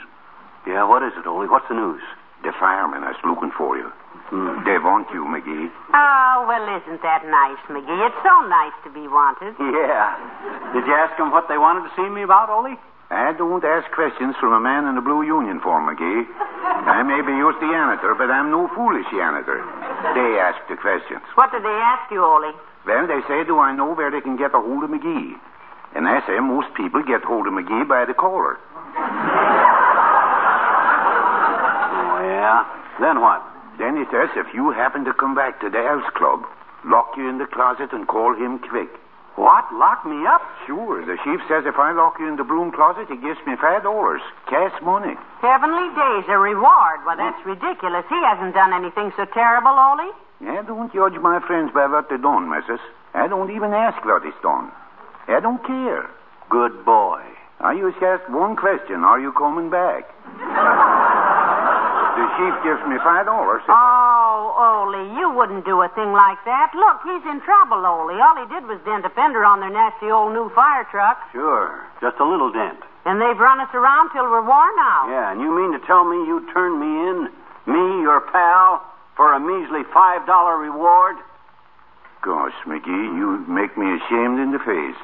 Yeah, 0.70 0.86
what 0.86 1.02
is 1.02 1.18
it, 1.18 1.26
Ole? 1.26 1.50
What's 1.50 1.66
the 1.66 1.74
news? 1.74 2.06
The 2.46 2.54
fireman 2.62 3.02
is 3.10 3.18
looking 3.26 3.50
for 3.58 3.74
you. 3.74 3.90
Hmm. 4.34 4.66
They 4.66 4.82
want 4.82 5.06
you, 5.14 5.22
McGee. 5.22 5.70
Oh, 5.94 6.36
well, 6.50 6.66
isn't 6.82 7.02
that 7.06 7.22
nice, 7.30 7.62
McGee? 7.70 8.00
It's 8.10 8.22
so 8.26 8.36
nice 8.50 8.74
to 8.84 8.90
be 8.90 9.06
wanted. 9.06 9.54
Yeah. 9.62 10.18
Did 10.74 10.86
you 10.90 10.94
ask 10.98 11.14
them 11.18 11.30
what 11.30 11.46
they 11.48 11.62
wanted 11.62 11.86
to 11.86 11.92
see 11.94 12.10
me 12.10 12.26
about, 12.26 12.50
Ole? 12.50 12.74
I 13.14 13.38
don't 13.38 13.62
ask 13.64 13.86
questions 13.94 14.34
from 14.42 14.50
a 14.54 14.60
man 14.60 14.90
in 14.90 14.98
a 14.98 15.02
blue 15.02 15.22
union 15.22 15.62
uniform, 15.62 15.86
McGee. 15.86 16.26
I 16.26 17.06
may 17.06 17.22
be 17.22 17.38
used 17.38 17.62
to 17.62 17.70
janitor, 17.70 18.18
but 18.18 18.34
I'm 18.34 18.50
no 18.50 18.66
foolish 18.74 19.06
janitor. 19.14 19.62
They 20.18 20.42
ask 20.42 20.58
the 20.66 20.76
questions. 20.76 21.22
What 21.38 21.54
did 21.54 21.62
they 21.62 21.78
ask 21.86 22.10
you, 22.10 22.26
Ole? 22.26 22.50
Well, 22.90 23.06
they 23.06 23.22
say, 23.30 23.46
do 23.46 23.62
I 23.62 23.78
know 23.78 23.94
where 23.94 24.10
they 24.10 24.22
can 24.22 24.38
get 24.38 24.58
a 24.58 24.60
hold 24.60 24.84
of 24.84 24.90
McGee? 24.90 25.38
And 25.94 26.10
I 26.10 26.26
say, 26.26 26.42
most 26.42 26.74
people 26.74 27.06
get 27.06 27.22
hold 27.22 27.46
of 27.46 27.54
McGee 27.54 27.88
by 27.88 28.06
the 28.06 28.18
collar. 28.18 28.58
Oh, 32.16 32.20
yeah. 32.24 32.66
Then 33.00 33.22
what? 33.22 33.44
Then 33.78 33.98
he 33.98 34.06
says, 34.12 34.30
if 34.36 34.54
you 34.54 34.72
happen 34.72 35.04
to 35.06 35.14
come 35.14 35.36
back 35.36 35.60
to 35.62 35.70
the 35.70 35.84
house 35.84 36.08
club, 36.16 36.44
lock 36.86 37.14
you 37.18 37.28
in 37.28 37.38
the 37.38 37.46
closet 37.48 37.92
and 37.92 38.08
call 38.08 38.34
him 38.36 38.60
quick. 38.60 38.90
What? 39.36 39.68
Lock 39.76 40.06
me 40.06 40.26
up? 40.26 40.40
Sure. 40.66 41.04
The 41.04 41.20
chief 41.24 41.44
says 41.52 41.68
if 41.68 41.76
I 41.76 41.92
lock 41.92 42.16
you 42.20 42.28
in 42.28 42.38
the 42.38 42.48
broom 42.48 42.72
closet, 42.72 43.12
he 43.12 43.18
gives 43.20 43.40
me 43.46 43.60
five 43.60 43.84
dollars. 43.84 44.22
Cash 44.48 44.80
money. 44.82 45.16
Heavenly 45.44 45.92
days, 45.92 46.24
a 46.32 46.40
reward. 46.40 47.04
Well, 47.06 47.18
that's 47.20 47.44
ridiculous. 47.46 48.06
He 48.08 48.16
hasn't 48.24 48.56
done 48.56 48.72
anything 48.72 49.12
so 49.18 49.26
terrible, 49.26 49.76
Ole. 49.76 50.08
I 50.48 50.64
don't 50.64 50.94
judge 50.94 51.20
my 51.20 51.44
friends 51.46 51.72
by 51.74 51.88
what 51.88 52.10
they 52.10 52.16
done, 52.16 52.50
missus. 52.50 52.80
I 53.14 53.28
don't 53.28 53.52
even 53.52 53.74
ask 53.74 54.04
what 54.06 54.26
is 54.26 54.34
done. 54.42 54.72
I 55.28 55.40
don't 55.42 55.64
care. 55.68 56.10
Good 56.50 56.86
boy. 56.86 57.22
I 57.60 57.76
just 57.76 58.02
asked 58.04 58.30
one 58.30 58.56
question. 58.56 59.04
Are 59.04 59.20
you 59.20 59.34
coming 59.34 59.70
back? 59.70 60.08
the 62.16 62.26
chief 62.40 62.56
gives 62.64 62.82
me 62.88 62.96
five 63.04 63.28
dollars. 63.28 63.62
Oh, 63.68 64.56
Ole, 64.56 65.04
you 65.20 65.30
wouldn't 65.36 65.66
do 65.68 65.82
a 65.84 65.90
thing 65.94 66.12
like 66.16 66.40
that. 66.48 66.72
Look, 66.74 67.04
he's 67.04 67.24
in 67.28 67.42
trouble, 67.44 67.84
Ole. 67.86 68.16
All 68.16 68.36
he 68.40 68.48
did 68.48 68.66
was 68.68 68.80
dent 68.88 69.06
a 69.06 69.12
fender 69.12 69.44
on 69.44 69.60
their 69.60 69.70
nasty 69.72 70.08
old 70.10 70.32
new 70.34 70.50
fire 70.56 70.88
truck. 70.90 71.20
Sure. 71.32 71.84
Just 72.00 72.18
a 72.20 72.26
little 72.28 72.52
dent. 72.52 72.80
And 73.06 73.22
they've 73.22 73.38
run 73.38 73.60
us 73.60 73.70
around 73.76 74.10
till 74.16 74.26
we're 74.26 74.42
worn 74.48 74.76
out. 74.82 75.08
Yeah, 75.12 75.32
and 75.32 75.40
you 75.42 75.52
mean 75.54 75.78
to 75.78 75.82
tell 75.86 76.04
me 76.08 76.18
you 76.26 76.42
turned 76.52 76.80
me 76.82 76.90
in, 76.90 77.18
me, 77.70 78.02
your 78.02 78.22
pal, 78.34 78.82
for 79.16 79.34
a 79.34 79.40
measly 79.40 79.84
$5 79.94 80.26
reward? 80.60 81.16
Gosh, 82.24 82.58
McGee, 82.66 83.06
you 83.14 83.46
make 83.46 83.78
me 83.78 83.86
ashamed 84.02 84.40
in 84.42 84.50
the 84.52 84.60
face. 84.66 84.98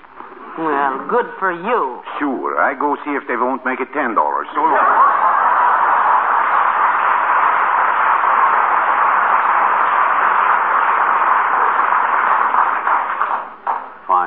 Well, 0.58 1.06
good 1.08 1.30
for 1.38 1.54
you. 1.54 2.02
Sure, 2.20 2.60
I 2.60 2.74
go 2.74 2.98
see 3.06 3.12
if 3.14 3.28
they 3.28 3.38
won't 3.38 3.64
make 3.64 3.80
it 3.80 3.88
ten 3.94 4.16
dollars. 4.16 4.48
So 4.54 4.60
long. 4.66 5.61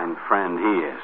Fine 0.05 0.21
friend 0.29 0.61
he 0.61 0.85
is. 0.85 1.01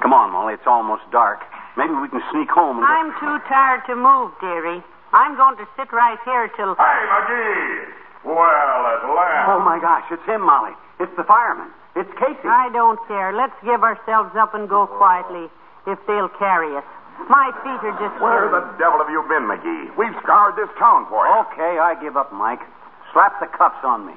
Come 0.00 0.16
on, 0.16 0.32
Molly, 0.32 0.56
it's 0.56 0.64
almost 0.64 1.04
dark. 1.12 1.44
Maybe 1.76 1.92
we 1.92 2.08
can 2.08 2.24
sneak 2.32 2.48
home 2.48 2.80
and. 2.80 2.88
I'm 2.88 3.12
too 3.20 3.36
tired 3.44 3.84
to 3.84 3.92
move, 3.92 4.32
dearie. 4.40 4.80
I'm 5.12 5.36
going 5.36 5.60
to 5.60 5.68
sit 5.76 5.92
right 5.92 6.16
here 6.24 6.48
till. 6.56 6.72
Hey, 6.72 7.00
McGee! 7.04 8.32
Well, 8.32 8.80
at 8.88 9.04
last. 9.12 9.52
Oh, 9.52 9.60
my 9.60 9.76
gosh, 9.76 10.08
it's 10.08 10.24
him, 10.24 10.40
Molly. 10.40 10.72
It's 10.96 11.12
the 11.20 11.24
fireman. 11.28 11.68
It's 12.00 12.08
Casey. 12.16 12.48
I 12.48 12.72
don't 12.72 12.96
care. 13.12 13.36
Let's 13.36 13.52
give 13.60 13.84
ourselves 13.84 14.32
up 14.40 14.56
and 14.56 14.72
go 14.72 14.88
quietly, 14.88 15.52
if 15.84 16.00
they'll 16.08 16.32
carry 16.40 16.72
us. 16.80 16.88
My 17.28 17.52
feet 17.60 17.92
are 17.92 17.96
just. 18.00 18.16
Where 18.24 18.48
the 18.48 18.64
devil 18.80 19.04
have 19.04 19.12
you 19.12 19.20
been, 19.28 19.44
McGee? 19.44 19.92
We've 20.00 20.16
scoured 20.24 20.56
this 20.56 20.72
town 20.80 21.04
for 21.12 21.28
you. 21.28 21.44
Okay, 21.52 21.76
I 21.76 21.92
give 22.00 22.16
up, 22.16 22.32
Mike. 22.32 22.64
Slap 23.12 23.36
the 23.36 23.52
cuffs 23.52 23.84
on 23.84 24.08
me. 24.08 24.16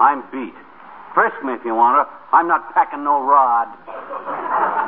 I'm 0.00 0.24
beat. 0.32 0.56
Frisk 1.16 1.40
me 1.40 1.56
if 1.56 1.64
you 1.64 1.72
want 1.72 1.96
to. 1.96 2.04
I'm 2.36 2.44
not 2.44 2.68
packing 2.76 3.00
no 3.00 3.24
rod. 3.24 3.72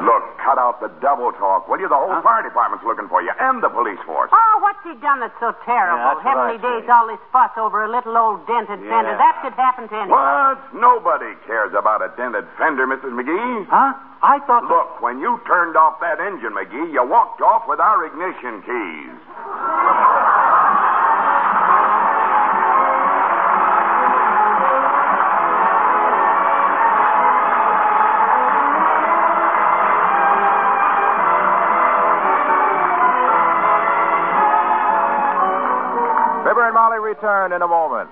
Look, 0.04 0.24
cut 0.44 0.60
out 0.60 0.76
the 0.84 0.92
double 1.00 1.32
talk, 1.40 1.64
will 1.72 1.80
you? 1.80 1.88
The 1.88 1.96
whole 1.96 2.20
fire 2.20 2.44
department's 2.44 2.84
looking 2.84 3.08
for 3.08 3.24
you, 3.24 3.32
and 3.40 3.64
the 3.64 3.72
police 3.72 3.96
force. 4.04 4.28
Oh, 4.28 4.54
what's 4.60 4.78
he 4.84 4.92
done 5.00 5.24
that's 5.24 5.32
so 5.40 5.56
terrible? 5.64 5.96
Yeah, 5.96 6.20
that's 6.20 6.20
what 6.20 6.28
Heavenly 6.28 6.58
I 6.60 6.60
say. 6.60 6.84
days, 6.84 6.86
all 6.92 7.08
this 7.08 7.22
fuss 7.32 7.56
over 7.56 7.80
a 7.82 7.90
little 7.90 8.12
old 8.12 8.44
dented 8.44 8.76
Yeah. 8.84 8.92
fender. 8.92 9.16
That 9.16 9.40
could 9.40 9.56
happen 9.56 9.88
to 9.88 9.96
anyone. 9.96 10.20
What? 10.20 10.60
Nobody 10.76 11.32
cares 11.48 11.72
about 11.72 12.04
a 12.04 12.12
dented 12.20 12.44
fender, 12.60 12.84
Mrs. 12.86 13.16
McGee. 13.16 13.64
Huh? 13.72 13.96
I 14.20 14.38
thought. 14.44 14.68
Look, 14.68 15.00
when 15.00 15.18
you 15.24 15.40
turned 15.48 15.76
off 15.80 15.98
that 16.04 16.20
engine, 16.20 16.52
McGee, 16.52 16.92
you 16.92 17.02
walked 17.08 17.40
off 17.40 17.64
with 17.66 17.80
our 17.80 18.04
ignition 18.04 18.60
keys. 18.68 19.16
And 36.68 36.74
Molly 36.74 37.00
return 37.00 37.56
in 37.56 37.62
a 37.62 37.66
moment. 37.66 38.10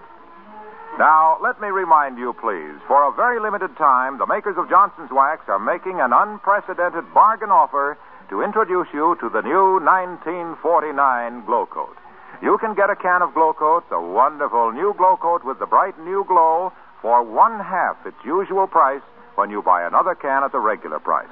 Now, 0.96 1.36
let 1.44 1.60
me 1.60 1.68
remind 1.68 2.16
you, 2.16 2.32
please, 2.40 2.80
for 2.88 3.04
a 3.04 3.12
very 3.12 3.36
limited 3.38 3.76
time, 3.76 4.16
the 4.16 4.24
makers 4.24 4.56
of 4.56 4.70
Johnson's 4.70 5.12
Wax 5.12 5.44
are 5.46 5.60
making 5.60 6.00
an 6.00 6.16
unprecedented 6.16 7.04
bargain 7.12 7.50
offer 7.52 7.98
to 8.30 8.40
introduce 8.40 8.88
you 8.96 9.12
to 9.20 9.28
the 9.28 9.44
new 9.44 9.76
1949 9.84 11.44
Glo-Coat. 11.44 12.00
You 12.40 12.56
can 12.56 12.72
get 12.72 12.88
a 12.88 12.96
can 12.96 13.20
of 13.20 13.34
Glo-Coat, 13.34 13.90
the 13.92 14.00
wonderful 14.00 14.72
new 14.72 14.94
Glo-Coat 14.96 15.44
with 15.44 15.58
the 15.58 15.68
bright 15.68 16.00
new 16.00 16.24
glow, 16.24 16.72
for 17.02 17.20
one 17.22 17.60
half 17.60 18.00
its 18.06 18.16
usual 18.24 18.66
price 18.66 19.04
when 19.34 19.50
you 19.50 19.60
buy 19.60 19.84
another 19.84 20.14
can 20.14 20.44
at 20.44 20.52
the 20.52 20.64
regular 20.64 20.98
price. 20.98 21.28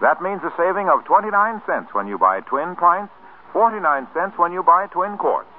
That 0.00 0.24
means 0.24 0.40
a 0.40 0.56
saving 0.56 0.88
of 0.88 1.04
29 1.04 1.60
cents 1.68 1.92
when 1.92 2.08
you 2.08 2.16
buy 2.16 2.40
twin 2.48 2.76
pints, 2.76 3.12
49 3.52 4.08
cents 4.16 4.38
when 4.38 4.56
you 4.56 4.62
buy 4.62 4.86
twin 4.86 5.18
quarts. 5.18 5.51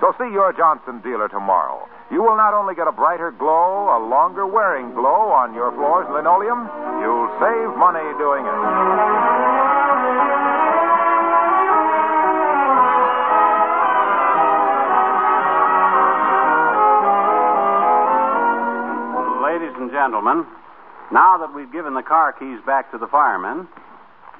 So 0.00 0.12
see 0.18 0.30
your 0.32 0.52
Johnson 0.52 1.00
dealer 1.00 1.28
tomorrow. 1.28 1.88
You 2.10 2.22
will 2.22 2.36
not 2.36 2.52
only 2.54 2.74
get 2.74 2.86
a 2.86 2.92
brighter 2.92 3.30
glow, 3.30 3.88
a 3.96 3.98
longer 3.98 4.46
wearing 4.46 4.92
glow 4.92 5.32
on 5.32 5.54
your 5.54 5.72
floor's 5.72 6.06
linoleum, 6.12 6.68
you'll 7.00 7.30
save 7.40 7.76
money 7.76 8.04
doing 8.18 8.44
it. 8.44 8.58
Ladies 19.42 19.74
and 19.78 19.90
gentlemen, 19.90 20.44
now 21.12 21.38
that 21.38 21.54
we've 21.54 21.72
given 21.72 21.94
the 21.94 22.02
car 22.02 22.32
keys 22.32 22.60
back 22.66 22.90
to 22.92 22.98
the 22.98 23.06
firemen, 23.06 23.66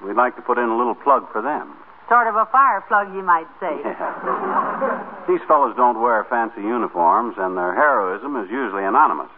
we'd 0.05 0.17
like 0.17 0.37
to 0.37 0.43
put 0.43 0.59
in 0.59 0.69
a 0.69 0.77
little 0.77 0.95
plug 0.95 1.31
for 1.33 1.41
them. 1.41 1.75
Sort 2.09 2.29
of 2.29 2.37
a 2.37 2.47
fire 2.53 2.85
plug, 2.87 3.09
you 3.14 3.23
might 3.23 3.49
say. 3.61 3.73
These 5.29 5.40
fellows 5.49 5.75
don't 5.77 6.01
wear 6.01 6.25
fancy 6.29 6.61
uniforms, 6.61 7.37
and 7.38 7.57
their 7.57 7.75
heroism 7.75 8.37
is 8.37 8.51
usually 8.51 8.85
anonymous. 8.85 9.31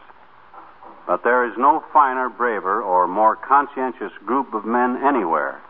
But 1.06 1.22
there 1.22 1.46
is 1.46 1.52
no 1.56 1.84
finer, 1.92 2.28
braver, 2.28 2.82
or 2.82 3.06
more 3.06 3.36
conscientious 3.36 4.10
group 4.24 4.52
of 4.52 4.64
men 4.64 5.00
anywhere 5.06 5.60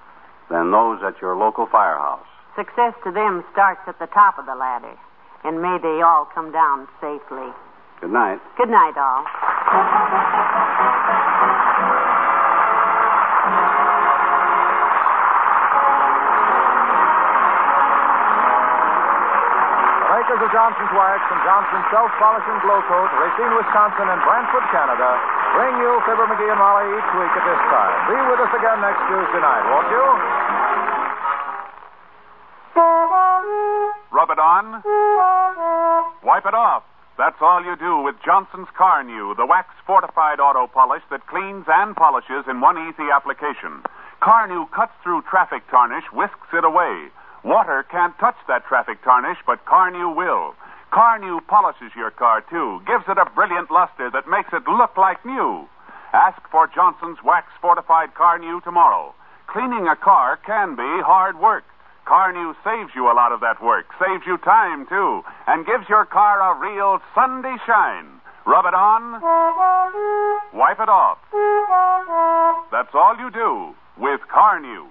than 0.48 0.70
those 0.70 1.02
at 1.02 1.20
your 1.20 1.36
local 1.36 1.66
firehouse. 1.66 2.24
Success 2.56 2.94
to 3.04 3.12
them 3.12 3.44
starts 3.52 3.82
at 3.86 3.98
the 3.98 4.06
top 4.06 4.38
of 4.38 4.46
the 4.46 4.54
ladder. 4.54 4.96
And 5.44 5.60
may 5.60 5.76
they 5.82 6.00
all 6.00 6.26
come 6.34 6.50
down 6.50 6.88
safely. 7.00 7.52
Good 8.00 8.10
night. 8.10 8.40
Good 8.56 8.70
night, 8.70 8.96
all. 8.96 10.95
Makers 20.36 20.52
of 20.52 20.68
Johnson's 20.68 20.92
Wax 20.92 21.24
and 21.32 21.40
Johnson's 21.48 21.88
Self 21.88 22.12
Polishing 22.20 22.60
Glo-Coat, 22.60 23.08
Racine, 23.24 23.56
Wisconsin, 23.56 24.04
and 24.04 24.20
Brantford, 24.20 24.68
Canada, 24.68 25.16
bring 25.56 25.72
you 25.80 25.96
Fibber 26.04 26.28
McGee 26.28 26.52
and 26.52 26.60
Molly 26.60 26.92
each 26.92 27.10
week 27.16 27.32
at 27.32 27.40
this 27.40 27.62
time. 27.72 27.96
Be 28.04 28.20
with 28.20 28.44
us 28.44 28.52
again 28.52 28.76
next 28.84 29.00
Tuesday 29.08 29.40
night, 29.40 29.64
won't 29.72 29.88
you? 29.88 30.04
Rub 34.12 34.28
it 34.28 34.36
on. 34.36 34.84
Wipe 36.20 36.44
it 36.44 36.52
off. 36.52 36.84
That's 37.16 37.40
all 37.40 37.64
you 37.64 37.72
do 37.80 38.04
with 38.04 38.20
Johnson's 38.20 38.68
Carnu, 38.76 39.32
the 39.40 39.48
wax 39.48 39.72
fortified 39.88 40.36
auto 40.36 40.68
polish 40.68 41.02
that 41.08 41.26
cleans 41.32 41.64
and 41.64 41.96
polishes 41.96 42.44
in 42.44 42.60
one 42.60 42.76
easy 42.76 43.08
application. 43.08 43.80
Carnu 44.20 44.68
cuts 44.68 44.92
through 45.02 45.24
traffic 45.32 45.64
tarnish, 45.72 46.04
whisks 46.12 46.52
it 46.52 46.64
away. 46.64 47.08
Water 47.46 47.86
can't 47.88 48.18
touch 48.18 48.34
that 48.48 48.66
traffic 48.66 48.98
tarnish, 49.04 49.38
but 49.46 49.64
Carnu 49.64 50.16
will. 50.16 50.56
Carnu 50.90 51.38
polishes 51.46 51.94
your 51.94 52.10
car, 52.10 52.42
too, 52.50 52.82
gives 52.88 53.04
it 53.06 53.18
a 53.18 53.30
brilliant 53.38 53.70
luster 53.70 54.10
that 54.10 54.26
makes 54.26 54.50
it 54.52 54.66
look 54.66 54.96
like 54.96 55.24
new. 55.24 55.68
Ask 56.12 56.42
for 56.50 56.66
Johnson's 56.66 57.22
Wax 57.22 57.46
Fortified 57.62 58.14
Carnu 58.18 58.64
tomorrow. 58.64 59.14
Cleaning 59.46 59.86
a 59.86 59.94
car 59.94 60.38
can 60.44 60.74
be 60.74 60.90
hard 61.06 61.38
work. 61.38 61.62
Carnu 62.04 62.56
saves 62.64 62.90
you 62.96 63.06
a 63.06 63.14
lot 63.14 63.30
of 63.30 63.38
that 63.46 63.62
work, 63.62 63.86
saves 64.02 64.26
you 64.26 64.38
time, 64.38 64.84
too, 64.88 65.22
and 65.46 65.64
gives 65.66 65.88
your 65.88 66.04
car 66.04 66.42
a 66.42 66.58
real 66.58 66.98
Sunday 67.14 67.54
shine. 67.64 68.10
Rub 68.44 68.66
it 68.66 68.74
on, 68.74 69.22
wipe 70.52 70.80
it 70.80 70.88
off. 70.88 71.18
That's 72.72 72.90
all 72.92 73.14
you 73.18 73.30
do 73.30 73.70
with 73.96 74.20
Carnu. 74.34 74.90